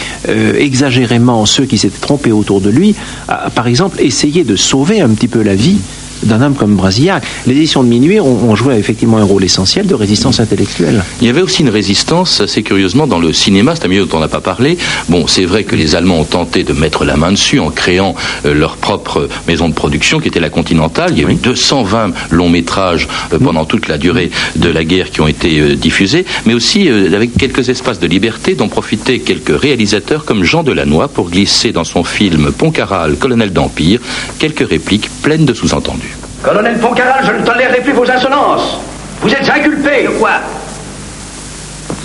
exagérément 0.57 1.45
ceux 1.45 1.65
qui 1.65 1.77
s'étaient 1.77 1.99
trompés 1.99 2.31
autour 2.31 2.61
de 2.61 2.69
lui, 2.69 2.95
a 3.27 3.49
par 3.49 3.67
exemple 3.67 4.01
essayé 4.01 4.43
de 4.43 4.55
sauver 4.55 5.01
un 5.01 5.09
petit 5.09 5.27
peu 5.27 5.41
la 5.41 5.55
vie 5.55 5.79
d'un 6.23 6.41
homme 6.41 6.55
comme 6.55 6.75
Brasillac. 6.75 7.23
Les 7.47 7.55
éditions 7.55 7.83
de 7.83 7.89
minuit 7.89 8.19
ont, 8.19 8.49
ont 8.49 8.55
joué 8.55 8.75
effectivement 8.75 9.17
un 9.17 9.23
rôle 9.23 9.43
essentiel 9.43 9.87
de 9.87 9.95
résistance 9.95 10.39
intellectuelle. 10.39 11.03
Il 11.21 11.27
y 11.27 11.29
avait 11.29 11.41
aussi 11.41 11.61
une 11.61 11.69
résistance, 11.69 12.41
assez 12.41 12.63
curieusement, 12.63 13.07
dans 13.07 13.19
le 13.19 13.33
cinéma, 13.33 13.75
c'est 13.75 13.85
un 13.85 13.87
milieu 13.87 14.05
dont 14.05 14.17
on 14.17 14.21
n'a 14.21 14.27
pas 14.27 14.41
parlé. 14.41 14.77
Bon, 15.09 15.27
c'est 15.27 15.45
vrai 15.45 15.63
que 15.63 15.75
les 15.75 15.95
Allemands 15.95 16.19
ont 16.19 16.25
tenté 16.25 16.63
de 16.63 16.73
mettre 16.73 17.05
la 17.05 17.17
main 17.17 17.31
dessus 17.31 17.59
en 17.59 17.69
créant 17.69 18.15
euh, 18.45 18.53
leur 18.53 18.77
propre 18.77 19.27
maison 19.47 19.69
de 19.69 19.73
production, 19.73 20.19
qui 20.19 20.27
était 20.27 20.39
la 20.39 20.49
Continentale. 20.49 21.11
Il 21.13 21.21
y 21.21 21.25
a 21.25 21.29
eu 21.29 21.35
220 21.35 22.11
longs 22.31 22.49
métrages 22.49 23.07
euh, 23.33 23.39
pendant 23.39 23.65
toute 23.65 23.87
la 23.87 23.97
durée 23.97 24.31
de 24.55 24.69
la 24.69 24.83
guerre 24.83 25.11
qui 25.11 25.21
ont 25.21 25.27
été 25.27 25.59
euh, 25.59 25.75
diffusés, 25.75 26.25
mais 26.45 26.53
aussi 26.53 26.87
avec 26.89 27.35
quelques 27.37 27.69
espaces 27.69 27.99
de 27.99 28.07
liberté 28.07 28.55
dont 28.55 28.67
profitaient 28.67 29.19
quelques 29.19 29.59
réalisateurs 29.59 30.25
comme 30.25 30.43
Jean 30.43 30.63
Delannoy 30.63 31.07
pour 31.07 31.29
glisser 31.29 31.71
dans 31.71 31.83
son 31.83 32.03
film 32.03 32.51
Poncaral, 32.51 33.15
colonel 33.15 33.51
d'Empire, 33.51 33.99
quelques 34.39 34.67
répliques 34.67 35.09
pleines 35.21 35.45
de 35.45 35.53
sous-entendus. 35.53 36.08
Colonel 36.43 36.77
Poncaral, 36.77 37.25
je 37.25 37.31
ne 37.33 37.45
tolérerai 37.45 37.81
plus 37.81 37.93
vos 37.93 38.09
insolences. 38.09 38.77
Vous 39.21 39.29
êtes 39.29 39.49
inculpé. 39.49 40.03
De 40.03 40.09
quoi? 40.19 40.31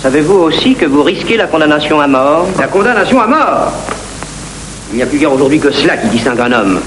Savez-vous 0.01 0.35
aussi 0.35 0.75
que 0.75 0.85
vous 0.85 1.03
risquez 1.03 1.37
la 1.37 1.47
condamnation 1.47 1.99
à 2.01 2.07
mort? 2.07 2.47
La 2.59 2.67
condamnation 2.67 3.19
à 3.21 3.27
mort 3.27 3.71
Il 4.91 4.97
n'y 4.97 5.03
a 5.03 5.05
plus 5.05 5.17
guère 5.17 5.31
aujourd'hui 5.33 5.59
que 5.59 5.71
cela 5.71 5.97
qui 5.97 6.07
distingue 6.09 6.39
un 6.41 6.51
homme. 6.51 6.79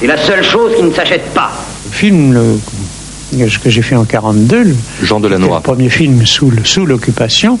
C'est 0.00 0.06
la 0.06 0.16
seule 0.16 0.42
chose 0.42 0.72
qui 0.76 0.82
ne 0.84 0.92
s'achète 0.92 1.26
pas. 1.34 1.50
Le 1.86 1.92
film 1.92 2.32
le- 2.32 3.48
ce 3.48 3.58
que 3.58 3.68
j'ai 3.70 3.82
fait 3.82 3.94
en 3.96 4.04
42, 4.04 4.62
le, 4.64 4.74
Jean 5.02 5.20
Delannoy. 5.20 5.54
le 5.54 5.60
premier 5.60 5.88
film 5.90 6.24
sous 6.26 6.50
l'occupation, 6.86 7.58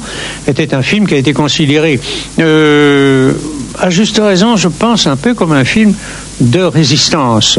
était 0.48 0.74
un 0.74 0.82
film 0.82 1.06
qui 1.06 1.14
a 1.14 1.18
été 1.18 1.32
considéré, 1.32 2.00
euh, 2.40 3.32
à 3.78 3.88
juste 3.90 4.18
raison, 4.18 4.56
je 4.56 4.68
pense, 4.68 5.06
un 5.06 5.16
peu 5.16 5.34
comme 5.34 5.52
un 5.52 5.64
film 5.64 5.94
de 6.40 6.60
résistance. 6.62 7.58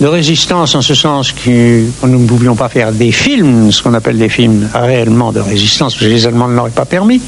De 0.00 0.06
résistance 0.06 0.74
en 0.74 0.80
ce 0.82 0.94
sens 0.94 1.32
que 1.32 1.84
nous 2.06 2.18
ne 2.18 2.26
pouvions 2.26 2.54
pas 2.56 2.68
faire 2.68 2.90
des 2.92 3.12
films, 3.12 3.70
ce 3.70 3.82
qu'on 3.82 3.94
appelle 3.94 4.18
des 4.18 4.28
films 4.28 4.68
réellement 4.74 5.32
de 5.32 5.40
résistance, 5.40 5.94
parce 5.94 6.06
que 6.06 6.10
les 6.10 6.26
Allemands 6.26 6.48
ne 6.48 6.54
l'auraient 6.56 6.70
pas 6.70 6.84
permis, 6.86 7.20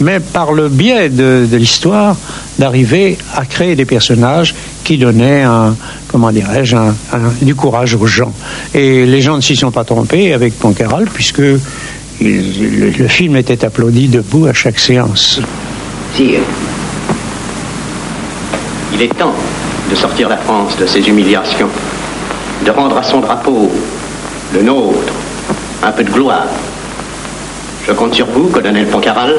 mais 0.00 0.20
par 0.20 0.52
le 0.52 0.68
biais 0.68 1.08
de, 1.08 1.46
de 1.50 1.56
l'histoire, 1.56 2.16
d'arriver 2.58 3.18
à 3.34 3.44
créer 3.46 3.74
des 3.74 3.84
personnages 3.84 4.54
qui 4.84 4.96
donnaient 4.96 5.42
un, 5.42 5.74
comment 6.08 6.30
dirais-je, 6.30 6.76
un- 6.76 6.94
un- 7.12 7.32
du 7.42 7.54
courage 7.54 7.94
aux 7.94 8.06
gens. 8.06 8.32
Et 8.74 9.06
les 9.06 9.20
gens 9.22 9.36
ne 9.36 9.40
s'y 9.42 9.56
sont 9.56 9.72
pas 9.72 9.84
trompés 9.84 10.32
avec 10.32 10.56
Poncaral, 10.58 11.08
puisque 11.12 11.42
il- 12.20 12.78
le, 12.80 12.90
le 12.90 13.08
film 13.08 13.34
était 13.36 13.64
applaudi 13.64 14.06
debout 14.08 14.46
à 14.46 14.52
chaque 14.52 14.78
séance. 14.78 15.40
Sire, 16.16 16.40
il 18.94 19.02
est 19.02 19.08
temps 19.18 19.34
de 19.90 19.94
sortir 19.94 20.28
la 20.28 20.36
France 20.36 20.76
de 20.76 20.86
ses 20.86 21.00
humiliations, 21.08 21.68
de 22.64 22.70
rendre 22.70 22.96
à 22.96 23.02
son 23.02 23.20
drapeau, 23.20 23.70
le 24.52 24.62
nôtre, 24.62 25.12
un 25.82 25.92
peu 25.92 26.04
de 26.04 26.10
gloire. 26.10 26.46
Je 27.86 27.92
compte 27.92 28.14
sur 28.14 28.26
vous, 28.26 28.48
colonel 28.48 28.86
Poncaral. 28.86 29.34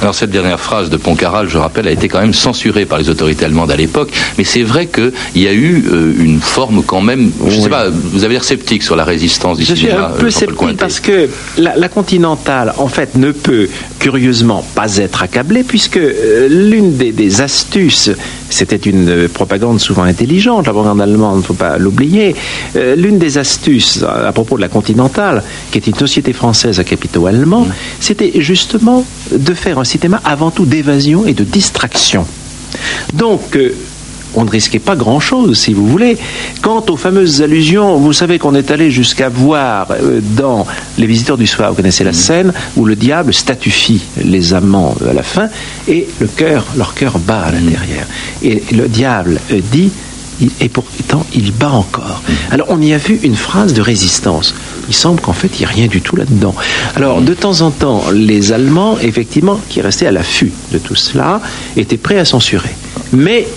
Alors 0.00 0.14
cette 0.14 0.30
dernière 0.30 0.60
phrase 0.60 0.90
de 0.90 0.96
Poncaral, 0.96 1.48
je 1.48 1.58
rappelle, 1.58 1.88
a 1.88 1.90
été 1.90 2.06
quand 2.08 2.20
même 2.20 2.34
censurée 2.34 2.84
par 2.84 2.98
les 2.98 3.08
autorités 3.08 3.44
allemandes 3.44 3.72
à 3.72 3.76
l'époque, 3.76 4.10
mais 4.36 4.44
c'est 4.44 4.62
vrai 4.62 4.86
qu'il 4.86 5.12
y 5.34 5.48
a 5.48 5.52
eu 5.52 5.84
euh, 5.90 6.14
une 6.20 6.40
forme 6.40 6.84
quand 6.84 7.00
même, 7.00 7.32
je 7.48 7.56
ne 7.56 7.62
sais 7.62 7.68
pas, 7.68 7.86
vous 7.90 8.22
avez 8.22 8.34
l'air 8.34 8.44
sceptique 8.44 8.84
sur 8.84 8.94
la 8.94 9.02
résistance 9.02 9.58
du 9.58 9.64
Je 9.64 9.74
suis 9.74 9.90
un 9.90 10.04
euh, 10.04 10.18
peu 10.18 10.30
sceptique 10.30 10.76
parce 10.78 11.00
que 11.00 11.28
la, 11.56 11.76
la 11.76 11.88
Continentale, 11.88 12.74
en 12.78 12.86
fait, 12.86 13.16
ne 13.16 13.32
peut 13.32 13.68
curieusement 13.98 14.64
pas 14.76 14.98
être 14.98 15.22
accablée 15.24 15.64
puisque 15.64 15.96
euh, 15.96 16.46
l'une 16.48 16.96
des, 16.96 17.10
des 17.10 17.40
astuces, 17.40 18.10
c'était 18.50 18.76
une 18.76 19.08
euh, 19.08 19.28
propagande 19.28 19.80
souvent 19.80 20.04
intelligente, 20.04 20.66
la 20.66 20.72
propagande 20.72 21.00
allemande, 21.00 21.36
il 21.36 21.38
ne 21.38 21.42
faut 21.42 21.54
pas 21.54 21.78
l'oublier, 21.78 22.34
euh, 22.76 22.96
l'une 22.96 23.18
des 23.18 23.38
astuces 23.38 24.02
à, 24.02 24.28
à 24.28 24.32
propos 24.32 24.56
de 24.56 24.62
la 24.62 24.68
Continentale, 24.68 25.42
qui 25.70 25.78
est 25.78 25.86
une 25.86 25.94
société 25.94 26.32
française 26.32 26.80
à 26.80 26.84
capitaux 26.84 27.26
allemands, 27.26 27.66
c'était 28.00 28.32
justement 28.40 29.04
de 29.32 29.54
faire 29.54 29.78
un 29.78 29.84
cinéma 29.84 30.20
avant 30.24 30.50
tout 30.50 30.64
d'évasion 30.64 31.26
et 31.26 31.34
de 31.34 31.44
distraction. 31.44 32.26
Donc, 33.14 33.56
euh, 33.56 33.74
on 34.38 34.44
ne 34.44 34.50
risquait 34.50 34.78
pas 34.78 34.94
grand-chose, 34.94 35.58
si 35.58 35.74
vous 35.74 35.86
voulez. 35.86 36.16
Quant 36.62 36.84
aux 36.88 36.96
fameuses 36.96 37.42
allusions, 37.42 37.96
vous 37.96 38.12
savez 38.12 38.38
qu'on 38.38 38.54
est 38.54 38.70
allé 38.70 38.90
jusqu'à 38.90 39.28
voir 39.28 39.88
euh, 39.90 40.20
dans 40.22 40.64
Les 40.96 41.06
Visiteurs 41.06 41.36
du 41.36 41.46
Soir, 41.46 41.70
vous 41.70 41.76
connaissez 41.76 42.04
la 42.04 42.12
scène, 42.12 42.52
où 42.76 42.84
le 42.84 42.94
diable 42.94 43.34
statufie 43.34 44.00
les 44.24 44.54
amants 44.54 44.94
euh, 45.02 45.10
à 45.10 45.12
la 45.12 45.24
fin, 45.24 45.48
et 45.88 46.06
le 46.20 46.28
cœur, 46.28 46.64
leur 46.76 46.94
cœur 46.94 47.18
bat 47.18 47.40
à 47.40 47.50
l'intérieur. 47.50 48.06
Et 48.42 48.62
le 48.72 48.86
diable 48.86 49.40
euh, 49.50 49.60
dit, 49.72 49.90
et 50.60 50.68
pourtant 50.68 51.26
il 51.34 51.52
bat 51.52 51.72
encore. 51.72 52.22
Alors 52.52 52.68
on 52.70 52.80
y 52.80 52.92
a 52.92 52.98
vu 52.98 53.18
une 53.24 53.34
phrase 53.34 53.74
de 53.74 53.82
résistance. 53.82 54.54
Il 54.88 54.94
semble 54.94 55.20
qu'en 55.20 55.32
fait 55.32 55.50
il 55.54 55.60
n'y 55.60 55.64
a 55.64 55.68
rien 55.68 55.88
du 55.88 56.00
tout 56.00 56.14
là-dedans. 56.14 56.54
Alors 56.94 57.20
de 57.20 57.34
temps 57.34 57.60
en 57.62 57.72
temps, 57.72 58.04
les 58.12 58.52
Allemands, 58.52 58.98
effectivement, 59.02 59.58
qui 59.68 59.80
restaient 59.80 60.06
à 60.06 60.12
l'affût 60.12 60.52
de 60.70 60.78
tout 60.78 60.94
cela, 60.94 61.40
étaient 61.76 61.96
prêts 61.96 62.18
à 62.18 62.24
censurer. 62.24 62.70
Mais 63.12 63.48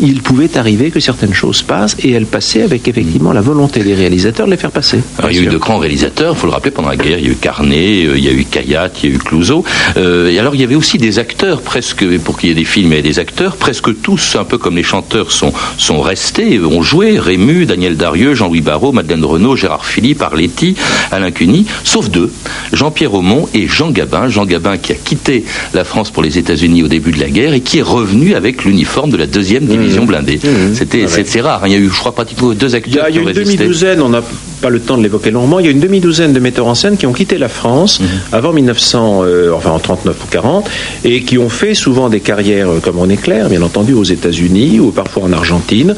il 0.00 0.22
pouvait 0.22 0.56
arriver 0.56 0.90
que 0.90 1.00
certaines 1.00 1.34
choses 1.34 1.62
passent 1.62 1.96
et 2.02 2.10
elles 2.10 2.26
passaient 2.26 2.62
avec 2.62 2.88
effectivement 2.88 3.32
la 3.32 3.40
volonté 3.40 3.82
des 3.82 3.94
réalisateurs 3.94 4.46
de 4.46 4.50
les 4.52 4.56
faire 4.56 4.70
passer. 4.70 5.00
Alors, 5.18 5.30
il 5.30 5.36
y 5.36 5.40
a 5.40 5.42
eu 5.42 5.46
de 5.46 5.56
grands 5.56 5.78
réalisateurs, 5.78 6.34
il 6.34 6.38
faut 6.38 6.46
le 6.46 6.52
rappeler, 6.52 6.70
pendant 6.70 6.88
la 6.88 6.96
guerre. 6.96 7.18
Il 7.18 7.24
y 7.24 7.28
a 7.28 7.32
eu 7.32 7.36
Carnet, 7.36 8.06
euh, 8.06 8.18
il 8.18 8.24
y 8.24 8.28
a 8.28 8.32
eu 8.32 8.44
Kayat, 8.44 8.90
il 9.02 9.10
y 9.10 9.12
a 9.12 9.16
eu 9.16 9.18
Clouseau. 9.18 9.64
Euh, 9.96 10.30
et 10.30 10.38
alors, 10.38 10.54
il 10.54 10.60
y 10.60 10.64
avait 10.64 10.74
aussi 10.74 10.98
des 10.98 11.18
acteurs, 11.18 11.60
presque, 11.62 12.04
pour 12.18 12.38
qu'il 12.38 12.48
y 12.48 12.52
ait 12.52 12.56
des 12.56 12.64
films 12.64 12.92
et 12.92 13.02
des 13.02 13.18
acteurs, 13.18 13.56
presque 13.56 14.00
tous, 14.02 14.36
un 14.36 14.44
peu 14.44 14.58
comme 14.58 14.76
les 14.76 14.82
chanteurs, 14.82 15.30
sont, 15.30 15.52
sont 15.78 16.00
restés, 16.00 16.58
ont 16.58 16.82
joué. 16.82 17.18
Rému, 17.18 17.66
Daniel 17.66 17.96
Darieux, 17.96 18.34
Jean-Louis 18.34 18.60
Barrault, 18.60 18.92
Madeleine 18.92 19.24
Renaud, 19.24 19.56
Gérard 19.56 19.86
Philippe, 19.86 20.22
Arletty, 20.22 20.74
Alain 21.12 21.30
Cuny, 21.30 21.66
sauf 21.84 22.10
deux, 22.10 22.32
Jean-Pierre 22.72 23.14
Aumont 23.14 23.48
et 23.54 23.68
Jean 23.68 23.90
Gabin. 23.90 24.28
Jean 24.28 24.44
Gabin 24.44 24.76
qui 24.76 24.92
a 24.92 24.96
quitté 24.96 25.44
la 25.72 25.84
France 25.84 26.10
pour 26.10 26.22
les 26.22 26.38
États-Unis 26.38 26.82
au 26.82 26.88
début 26.88 27.12
de 27.12 27.20
la 27.20 27.30
guerre 27.30 27.54
et 27.54 27.60
qui 27.60 27.78
est 27.78 27.82
revenu 27.82 28.34
avec 28.34 28.64
l'uniforme 28.64 29.10
de 29.10 29.16
la 29.16 29.26
deuxième 29.26 29.66
division 29.66 29.83
blindée. 30.06 30.40
C'était, 30.74 31.04
Ah 31.04 31.20
c'est, 31.24 31.40
rare. 31.40 31.62
Il 31.66 31.72
y 31.72 31.76
a 31.76 31.78
eu, 31.78 31.88
je 31.88 31.98
crois, 31.98 32.12
pratiquement 32.12 32.52
deux 32.52 32.68
Il 32.68 32.72
y 32.72 32.76
acteurs 32.76 33.04
a, 33.04 33.10
il 33.10 33.16
y 33.16 33.18
a 33.18 33.20
qui 33.20 33.26
ont 33.26 33.30
une 33.30 33.36
résisté. 33.36 33.56
demi-douzaine, 33.56 34.02
on 34.02 34.08
n'a 34.08 34.22
pas 34.64 34.70
le 34.70 34.80
temps 34.80 34.96
de 34.96 35.02
l'évoquer 35.02 35.30
longuement, 35.30 35.58
il 35.60 35.66
y 35.66 35.68
a 35.68 35.72
une 35.72 35.80
demi-douzaine 35.80 36.32
de 36.32 36.40
metteurs 36.40 36.66
en 36.66 36.74
scène 36.74 36.96
qui 36.96 37.06
ont 37.06 37.12
quitté 37.12 37.36
la 37.36 37.50
France 37.50 38.00
avant 38.32 38.52
1900, 38.54 39.20
euh, 39.22 39.52
enfin 39.54 39.70
en 39.70 39.78
39 39.78 40.16
ou 40.24 40.26
40, 40.30 40.70
et 41.04 41.22
qui 41.22 41.36
ont 41.36 41.50
fait 41.50 41.74
souvent 41.74 42.08
des 42.08 42.20
carrières 42.20 42.70
euh, 42.70 42.80
comme 42.80 42.98
on 42.98 43.10
éclair, 43.10 43.50
bien 43.50 43.60
entendu, 43.60 43.92
aux 43.92 44.04
États-Unis 44.04 44.80
ou 44.80 44.90
parfois 44.90 45.24
en 45.24 45.32
Argentine, 45.34 45.94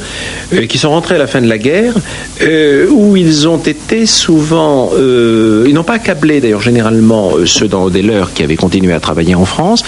euh, 0.52 0.66
qui 0.66 0.78
sont 0.78 0.90
rentrés 0.90 1.14
à 1.14 1.18
la 1.18 1.28
fin 1.28 1.40
de 1.40 1.46
la 1.48 1.58
guerre, 1.58 1.94
euh, 2.42 2.88
où 2.90 3.16
ils 3.16 3.46
ont 3.46 3.58
été 3.58 4.04
souvent, 4.04 4.90
ils 4.96 5.72
n'ont 5.72 5.84
pas 5.84 5.94
accablé 5.94 6.40
d'ailleurs 6.40 6.60
généralement 6.60 7.34
ceux 7.44 7.68
dans 7.68 7.88
des 7.88 8.02
leurs 8.02 8.32
qui 8.32 8.42
avaient 8.42 8.56
continué 8.56 8.92
à 8.92 9.00
travailler 9.00 9.36
en 9.36 9.44
France, 9.44 9.84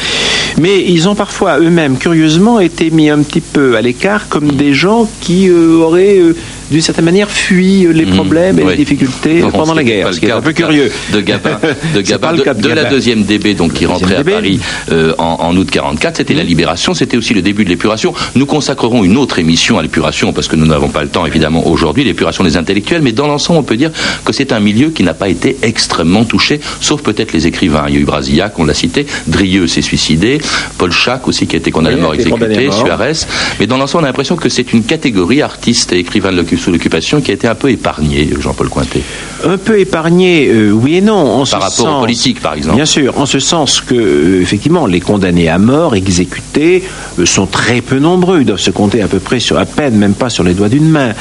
mais 0.61 0.83
ils 0.85 1.09
ont 1.09 1.15
parfois 1.15 1.59
eux-mêmes, 1.59 1.99
curieusement, 1.99 2.61
été 2.61 2.91
mis 2.91 3.11
un 3.11 3.23
petit 3.23 3.41
peu 3.41 3.77
à 3.77 3.81
l'écart 3.81 4.29
comme 4.29 4.53
des 4.53 4.75
gens 4.75 5.09
qui 5.21 5.49
euh, 5.49 5.77
auraient, 5.77 6.19
euh, 6.19 6.37
d'une 6.71 6.81
certaine 6.81 7.05
manière, 7.05 7.31
fui 7.31 7.87
euh, 7.87 7.93
les 7.93 8.07
problèmes 8.07 8.59
et 8.59 8.63
oui. 8.63 8.71
les 8.73 8.77
difficultés 8.77 9.41
Non, 9.41 9.51
pendant 9.51 9.75
la 9.75 9.85
guerre. 9.85 10.07
pas 10.07 10.13
Ce 10.13 10.17
le 10.17 10.21
qui 10.21 10.27
est 10.27 10.29
cas, 10.31 10.37
un 10.37 10.43
peu 10.43 10.53
curieux. 10.53 10.91
De 11.13 11.21
Gabin, 11.21 11.51
de, 11.95 12.03
C'est 12.03 12.11
Gabin, 12.11 12.33
de, 12.35 12.43
cas 12.43 12.55
de 12.55 12.63
de 12.63 12.69
la 12.69 12.85
deuxième 12.85 13.23
DB, 13.25 13.55
donc 13.55 13.73
qui 13.73 13.87
rentrait 13.87 14.17
à. 14.17 14.25
Paris 14.25 14.61
euh, 14.93 15.15
en, 15.19 15.39
en 15.41 15.57
août 15.57 15.71
44, 15.71 16.19
c'était 16.19 16.35
la 16.35 16.43
libération, 16.43 16.95
c'était 16.95 17.17
aussi 17.17 17.35
le 17.35 17.43
début 17.43 17.65
de 17.65 17.71
l'épuration. 17.71 18.13
Nous 18.35 18.47
consacrerons 18.47 19.05
une 19.05 19.17
autre 19.17 19.39
émission 19.39 19.79
à 19.79 19.83
l'épuration 19.83 20.33
parce 20.33 20.49
que 20.49 20.57
nous 20.57 20.67
n'avons 20.67 20.89
pas 20.89 21.03
le 21.03 21.09
temps 21.09 21.25
évidemment 21.27 21.67
aujourd'hui, 21.67 22.05
l'épuration 22.05 22.45
des 22.45 22.57
intellectuels, 22.57 23.03
mais 23.03 23.13
dans 23.13 23.27
l'ensemble 23.27 23.59
on 23.61 23.63
peut 23.63 23.77
dire 23.77 23.91
que 24.25 24.33
c'est 24.33 24.53
un 24.53 24.61
milieu 24.61 24.91
qui 24.91 25.03
n'a 25.03 25.15
pas 25.15 25.29
été 25.29 25.57
extrêmement 25.63 26.25
touché, 26.25 26.61
sauf 26.81 27.03
peut-être 27.03 27.33
les 27.33 27.47
écrivains. 27.47 27.85
Il 27.89 27.95
y 27.95 27.97
a 27.99 28.01
eu 28.01 28.05
Brasillac, 28.05 28.59
on 28.59 28.65
l'a 28.65 28.75
cité, 28.75 29.07
Drieux 29.27 29.67
s'est 29.67 29.83
suicidé, 29.83 30.39
Paul 30.77 30.93
Chac 30.93 31.27
aussi 31.29 31.47
qui 31.47 31.57
a 31.57 31.59
été 31.59 31.71
condamné 31.71 31.97
à 31.99 32.01
mort 32.03 32.15
exécuté. 32.15 32.71
Suarez, 32.71 33.13
mais 33.59 33.67
dans 33.67 33.77
l'ensemble 33.79 34.03
on 34.03 34.05
a 34.05 34.09
l'impression 34.09 34.37
que 34.37 34.49
c'est 34.49 34.73
une 34.73 34.85
catégorie 34.85 35.43
artiste 35.43 35.93
et 35.93 35.99
écrivain 35.99 36.31
de 36.33 36.37
sous 36.59 36.71
l'occupation 36.71 37.21
qui 37.21 37.31
a 37.31 37.35
été 37.35 37.47
un 37.49 37.55
peu 37.55 37.71
épargnée, 37.71 38.29
Jean-Paul 38.41 38.69
Cointet. 38.69 39.03
Un 39.45 39.57
peu 39.57 39.79
épargné, 39.79 40.49
euh, 40.49 40.71
oui 40.73 40.97
et 40.97 41.01
non. 41.01 41.15
En 41.15 41.39
Par 41.39 41.47
ce 41.47 41.55
rapport 41.55 41.69
aux 41.69 41.89
sens- 41.89 42.01
politiques, 42.03 42.41
par 42.41 42.55
exemple. 42.55 42.77
Bien 42.77 42.85
sûr, 42.87 43.19
en 43.19 43.27
ce 43.27 43.39
sens 43.39 43.81
que, 43.81 43.95
euh, 43.95 44.41
effectivement, 44.43 44.87
les 44.87 45.01
condamnés 45.01 45.49
à 45.49 45.59
mort, 45.59 45.95
exécutés, 45.95 46.83
euh, 47.19 47.25
sont 47.27 47.47
très 47.47 47.81
peu 47.81 47.99
nombreux. 47.99 48.41
Ils 48.41 48.47
doivent 48.47 48.59
se 48.61 48.71
compter 48.71 49.01
à 49.03 49.07
peu 49.09 49.21
près 49.21 49.39
sur 49.41 49.59
à 49.59 49.65
peine, 49.65 49.95
même 49.97 50.15
pas 50.15 50.29
sur 50.31 50.43
les 50.45 50.55
doigts 50.55 50.69
d'une 50.69 50.89
main. 50.89 51.13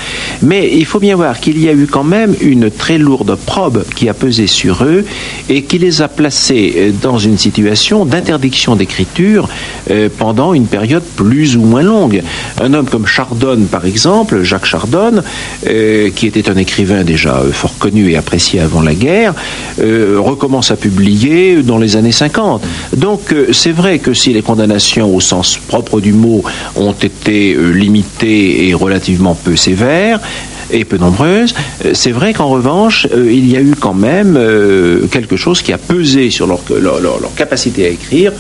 Mais 0.42 0.70
il 0.74 0.86
faut 0.86 1.00
bien 1.00 1.16
voir 1.16 1.40
qu'il 1.40 1.62
y 1.62 1.70
a 1.70 1.74
eu 1.74 1.86
quand 1.88 2.04
même 2.04 2.36
une 2.42 2.72
très 2.72 2.98
lourde 2.98 3.36
probe 3.46 3.84
qui 3.96 4.10
a 4.10 4.14
pesé 4.14 4.48
sur 4.48 4.84
eux 4.84 5.06
et 5.50 5.64
qui 5.64 5.78
les 5.78 6.02
a 6.02 6.08
placés 6.08 6.94
dans 7.02 7.18
une 7.20 7.38
situation 7.38 8.06
d'interdiction 8.06 8.76
d'écriture 8.76 9.48
pendant 10.18 10.54
une 10.54 10.66
période 10.66 11.04
plus 11.16 11.56
ou 11.56 11.62
moins 11.62 11.82
longue. 11.84 12.22
Un 12.62 12.74
homme 12.74 12.88
comme 12.88 13.06
Chardonne, 13.06 13.66
par 13.68 13.86
exemple, 13.86 14.44
Jacques 14.44 14.66
Chardonne, 14.66 15.24
euh, 15.68 16.10
qui 16.12 16.28
était 16.28 16.50
un 16.50 16.58
écrivain 16.58 17.04
déjà 17.04 17.38
euh, 17.38 17.52
fort 17.52 17.78
connu 17.78 18.12
et 18.12 18.18
apprécié 18.18 18.60
avant 18.60 18.82
la 18.82 18.94
guerre, 18.94 19.34
euh, 19.80 20.18
recommence 20.20 20.72
à 20.72 20.76
publier 20.76 21.64
dans 21.64 21.78
les 21.78 21.96
années 21.96 22.12
50. 22.12 22.64
Donc 22.96 23.34
c'est 23.52 23.72
vrai 23.72 24.00
que 24.00 24.14
si 24.14 24.34
les 24.34 24.42
condamnations 24.42 25.14
au 25.14 25.20
sens 25.20 25.58
propre 25.58 26.00
du 26.00 26.14
mot 26.14 26.44
ont 26.76 26.94
été 26.94 27.56
limitées 27.74 28.68
et 28.68 28.74
relativement 28.74 29.36
peu 29.36 29.56
sévères, 29.56 30.20
et 30.72 30.86
peu 30.86 30.98
nombreuses. 30.98 31.54
Euh, 31.86 31.92
C'est 31.94 32.12
vrai 32.12 32.34
qu'en 32.34 32.48
revanche, 32.48 33.08
euh, 33.14 33.32
il 33.32 33.50
y 33.50 33.56
a 33.58 33.62
eu 33.62 33.74
quand 33.80 33.94
même 33.94 34.36
euh, 34.38 35.08
quelque 35.08 35.36
chose 35.38 35.62
qui 35.62 35.74
a 35.74 35.78
pesé 35.78 36.30
sur 36.30 36.48
leur, 36.48 36.60
leur- 36.70 37.00
leur- 37.00 37.20
leur 37.20 37.34
capacité 37.36 37.86
à 37.86 37.90
écrire, 37.90 38.32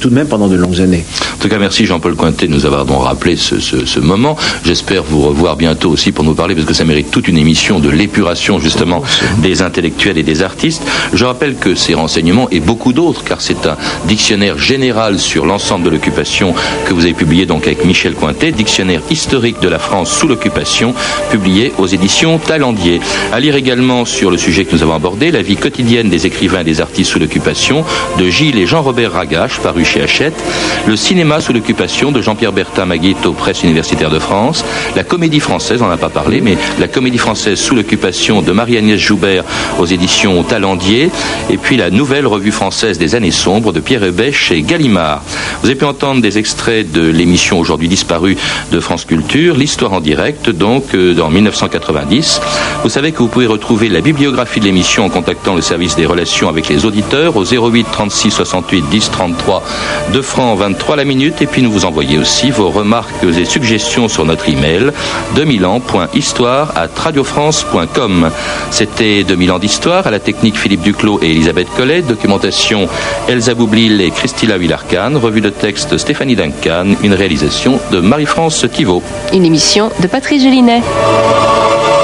tout 0.00 0.08
de 0.10 0.14
même 0.14 0.26
pendant 0.26 0.48
de 0.48 0.56
longues 0.56 0.80
années. 0.80 1.04
En 1.34 1.38
tout 1.42 1.48
cas, 1.48 1.58
merci 1.58 1.84
Jean-Paul 1.86 2.14
Cointet 2.14 2.46
de 2.46 2.52
nous 2.52 2.66
avoir 2.66 2.84
donc 2.84 3.02
rappelé 3.02 3.36
ce, 3.36 3.60
ce- 3.60 3.84
ce 3.84 4.00
moment. 4.00 4.36
J'espère 4.64 5.02
vous 5.02 5.22
revoir 5.22 5.56
bientôt 5.56 5.90
aussi 5.90 6.12
pour 6.12 6.24
nous 6.24 6.34
parler, 6.34 6.54
parce 6.54 6.66
que 6.66 6.74
ça 6.74 6.84
mérite 6.84 7.10
toute 7.10 7.28
une 7.28 7.38
émission 7.38 7.80
de 7.80 7.88
l'épuration 7.90 8.58
justement 8.58 9.02
des 9.38 9.62
intellectuels 9.62 10.18
et 10.18 10.22
des 10.22 10.42
artistes. 10.42 10.82
Je 11.12 11.24
rappelle 11.24 11.54
que 11.56 11.74
ces 11.74 11.94
renseignements 11.94 12.48
et 12.50 12.60
beaucoup 12.60 12.92
d'autres, 12.92 13.24
car 13.24 13.40
c'est 13.40 13.66
un 13.66 13.76
dictionnaire 14.06 14.58
général 14.58 15.18
sur 15.18 15.46
l'ensemble 15.46 15.84
de 15.84 15.90
l'occupation 15.90 16.54
que 16.86 16.94
vous 16.94 17.04
avez 17.04 17.14
publié 17.14 17.46
donc 17.46 17.66
avec 17.66 17.84
Michel 17.84 18.14
Cointet, 18.14 18.52
dictionnaire 18.52 19.00
historique 19.10 19.60
de 19.60 19.68
la 19.68 19.78
France 19.78 20.10
sous 20.10 20.28
l'occupation, 20.28 20.94
publié 21.30 21.63
aux 21.78 21.86
éditions 21.86 22.38
Talendier. 22.38 23.00
À 23.32 23.40
lire 23.40 23.54
également 23.56 24.04
sur 24.04 24.30
le 24.30 24.36
sujet 24.36 24.64
que 24.64 24.74
nous 24.74 24.82
avons 24.82 24.94
abordé, 24.94 25.30
la 25.30 25.42
vie 25.42 25.56
quotidienne 25.56 26.08
des 26.08 26.26
écrivains 26.26 26.60
et 26.60 26.64
des 26.64 26.80
artistes 26.80 27.10
sous 27.10 27.18
l'occupation, 27.18 27.84
de 28.18 28.28
Gilles 28.28 28.58
et 28.58 28.66
Jean-Robert 28.66 29.12
Ragache, 29.12 29.58
paru 29.60 29.84
chez 29.84 30.02
Hachette, 30.02 30.34
le 30.86 30.96
cinéma 30.96 31.40
sous 31.40 31.52
l'occupation 31.52 32.12
de 32.12 32.20
Jean-Pierre 32.20 32.52
Bertin 32.52 32.86
Maguit 32.86 33.16
aux 33.24 33.32
presses 33.32 33.62
universitaires 33.62 34.10
de 34.10 34.18
France, 34.18 34.64
la 34.96 35.04
comédie 35.04 35.40
française, 35.40 35.82
on 35.82 35.86
n'en 35.86 35.92
a 35.92 35.96
pas 35.96 36.08
parlé, 36.08 36.40
mais 36.40 36.56
la 36.78 36.88
comédie 36.88 37.18
française 37.18 37.58
sous 37.58 37.74
l'occupation 37.74 38.42
de 38.42 38.52
Marie-Agnès 38.52 38.98
Joubert 38.98 39.44
aux 39.78 39.86
éditions 39.86 40.42
Talendier, 40.42 41.10
et 41.50 41.56
puis 41.56 41.76
la 41.76 41.90
nouvelle 41.90 42.26
revue 42.26 42.52
française 42.52 42.98
des 42.98 43.14
années 43.14 43.30
sombres 43.30 43.72
de 43.72 43.80
Pierre 43.80 44.04
Hébèche 44.04 44.48
chez 44.48 44.62
Gallimard. 44.62 45.22
Vous 45.62 45.68
avez 45.68 45.78
pu 45.78 45.84
entendre 45.84 46.20
des 46.20 46.38
extraits 46.38 46.90
de 46.90 47.02
l'émission 47.02 47.58
aujourd'hui 47.58 47.88
disparue 47.88 48.36
de 48.72 48.80
France 48.80 49.04
Culture, 49.04 49.56
l'histoire 49.56 49.92
en 49.92 50.00
direct, 50.00 50.50
donc 50.50 50.94
euh, 50.94 51.18
en 51.20 51.30
1990. 51.54 52.40
Vous 52.82 52.88
savez 52.88 53.12
que 53.12 53.18
vous 53.18 53.28
pouvez 53.28 53.46
retrouver 53.46 53.88
la 53.88 54.00
bibliographie 54.00 54.60
de 54.60 54.64
l'émission 54.64 55.06
en 55.06 55.08
contactant 55.08 55.54
le 55.54 55.62
service 55.62 55.96
des 55.96 56.06
relations 56.06 56.48
avec 56.48 56.68
les 56.68 56.84
auditeurs 56.84 57.36
au 57.36 57.44
08 57.44 57.86
36 57.90 58.30
68 58.30 58.88
10 58.90 59.10
33 59.10 59.62
2 60.12 60.22
francs 60.22 60.58
23 60.58 60.96
la 60.96 61.04
minute 61.04 61.40
et 61.42 61.46
puis 61.46 61.62
nous 61.62 61.70
vous 61.70 61.84
envoyez 61.84 62.18
aussi 62.18 62.50
vos 62.50 62.70
remarques 62.70 63.12
et 63.22 63.44
suggestions 63.44 64.08
sur 64.08 64.24
notre 64.24 64.48
email 64.48 64.90
2000 65.36 65.66
ans.histoire 65.66 66.72
à 66.76 66.86
radiofrance.com. 66.94 68.30
C'était 68.70 69.22
2000 69.24 69.52
ans 69.52 69.58
d'histoire 69.58 70.06
à 70.06 70.10
la 70.10 70.18
technique 70.18 70.58
Philippe 70.58 70.82
Duclos 70.82 71.20
et 71.22 71.30
Elisabeth 71.30 71.68
Collet, 71.76 72.02
documentation 72.02 72.88
Elsa 73.28 73.54
Boublil 73.54 74.00
et 74.00 74.10
Christila 74.10 74.58
Villarcan, 74.58 75.18
revue 75.20 75.40
de 75.40 75.50
texte 75.50 75.96
Stéphanie 75.98 76.36
Duncan, 76.36 76.86
une 77.02 77.14
réalisation 77.14 77.78
de 77.92 78.00
Marie-France 78.00 78.66
Thibault. 78.72 79.02
Une 79.32 79.44
émission 79.44 79.90
de 80.00 80.06
Patrice 80.06 80.42
Gélinet. 80.42 80.82
Lord. 81.44 82.03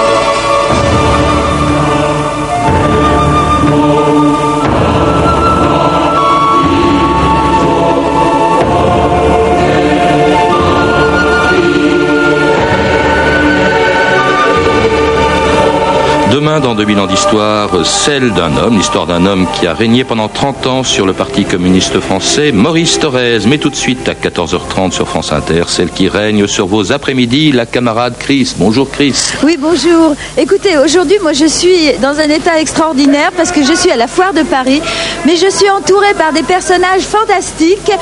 Dans 16.58 16.74
2000 16.74 16.98
ans 16.98 17.06
d'histoire, 17.06 17.86
celle 17.86 18.32
d'un 18.32 18.56
homme, 18.56 18.76
l'histoire 18.76 19.06
d'un 19.06 19.24
homme 19.24 19.46
qui 19.54 19.68
a 19.68 19.72
régné 19.72 20.02
pendant 20.02 20.26
30 20.26 20.66
ans 20.66 20.82
sur 20.82 21.06
le 21.06 21.12
Parti 21.12 21.44
communiste 21.44 22.00
français, 22.00 22.50
Maurice 22.50 22.98
Thorez. 22.98 23.38
Mais 23.46 23.58
tout 23.58 23.70
de 23.70 23.76
suite, 23.76 24.08
à 24.08 24.14
14h30 24.14 24.90
sur 24.90 25.08
France 25.08 25.32
Inter, 25.32 25.62
celle 25.68 25.90
qui 25.90 26.08
règne 26.08 26.48
sur 26.48 26.66
vos 26.66 26.90
après-midi, 26.90 27.52
la 27.52 27.66
camarade 27.66 28.14
Chris. 28.18 28.54
Bonjour 28.58 28.90
Chris. 28.90 29.32
Oui, 29.44 29.56
bonjour. 29.60 30.16
Écoutez, 30.36 30.76
aujourd'hui, 30.76 31.18
moi, 31.22 31.32
je 31.32 31.46
suis 31.46 31.92
dans 32.02 32.18
un 32.18 32.28
état 32.28 32.60
extraordinaire 32.60 33.30
parce 33.36 33.52
que 33.52 33.62
je 33.62 33.72
suis 33.72 33.92
à 33.92 33.96
la 33.96 34.08
foire 34.08 34.34
de 34.34 34.42
Paris, 34.42 34.82
mais 35.26 35.36
je 35.36 35.48
suis 35.48 35.70
entourée 35.70 36.14
par 36.18 36.32
des 36.32 36.42
personnages 36.42 37.02
fantastiques 37.02 37.92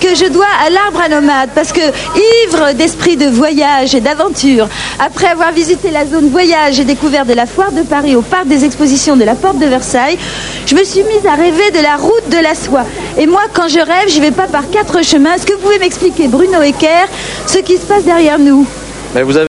que 0.00 0.14
je 0.14 0.30
dois 0.30 0.46
à 0.64 0.70
l'arbre 0.70 1.00
à 1.04 1.08
nomade 1.08 1.50
parce 1.56 1.72
que, 1.72 1.80
ivre 1.80 2.72
d'esprit 2.74 3.16
de 3.16 3.26
voyage 3.26 3.96
et 3.96 4.00
d'aventure, 4.00 4.68
après 5.00 5.26
avoir 5.26 5.50
visité 5.50 5.90
la 5.90 6.06
zone 6.06 6.30
voyage 6.30 6.78
et 6.78 6.84
découvert 6.84 7.26
de 7.26 7.34
la 7.34 7.46
foire 7.46 7.72
de 7.72 7.82
Paris 7.82 7.95
au 8.16 8.22
parc 8.22 8.46
des 8.46 8.64
expositions 8.64 9.16
de 9.16 9.24
la 9.24 9.34
Porte 9.34 9.58
de 9.58 9.66
Versailles, 9.66 10.18
je 10.66 10.74
me 10.74 10.84
suis 10.84 11.02
mise 11.04 11.26
à 11.26 11.34
rêver 11.34 11.70
de 11.70 11.82
la 11.82 11.96
route 11.96 12.28
de 12.30 12.42
la 12.42 12.54
soie. 12.54 12.84
Et 13.18 13.26
moi, 13.26 13.42
quand 13.52 13.68
je 13.68 13.78
rêve, 13.78 14.08
je 14.08 14.20
vais 14.20 14.30
pas 14.30 14.46
par 14.46 14.68
quatre 14.70 15.02
chemins. 15.02 15.34
Est-ce 15.34 15.46
que 15.46 15.52
vous 15.54 15.60
pouvez 15.60 15.78
m'expliquer, 15.78 16.28
Bruno 16.28 16.60
Ecker, 16.62 17.06
ce 17.46 17.58
qui 17.58 17.76
se 17.76 17.86
passe 17.86 18.04
derrière 18.04 18.38
nous? 18.38 18.66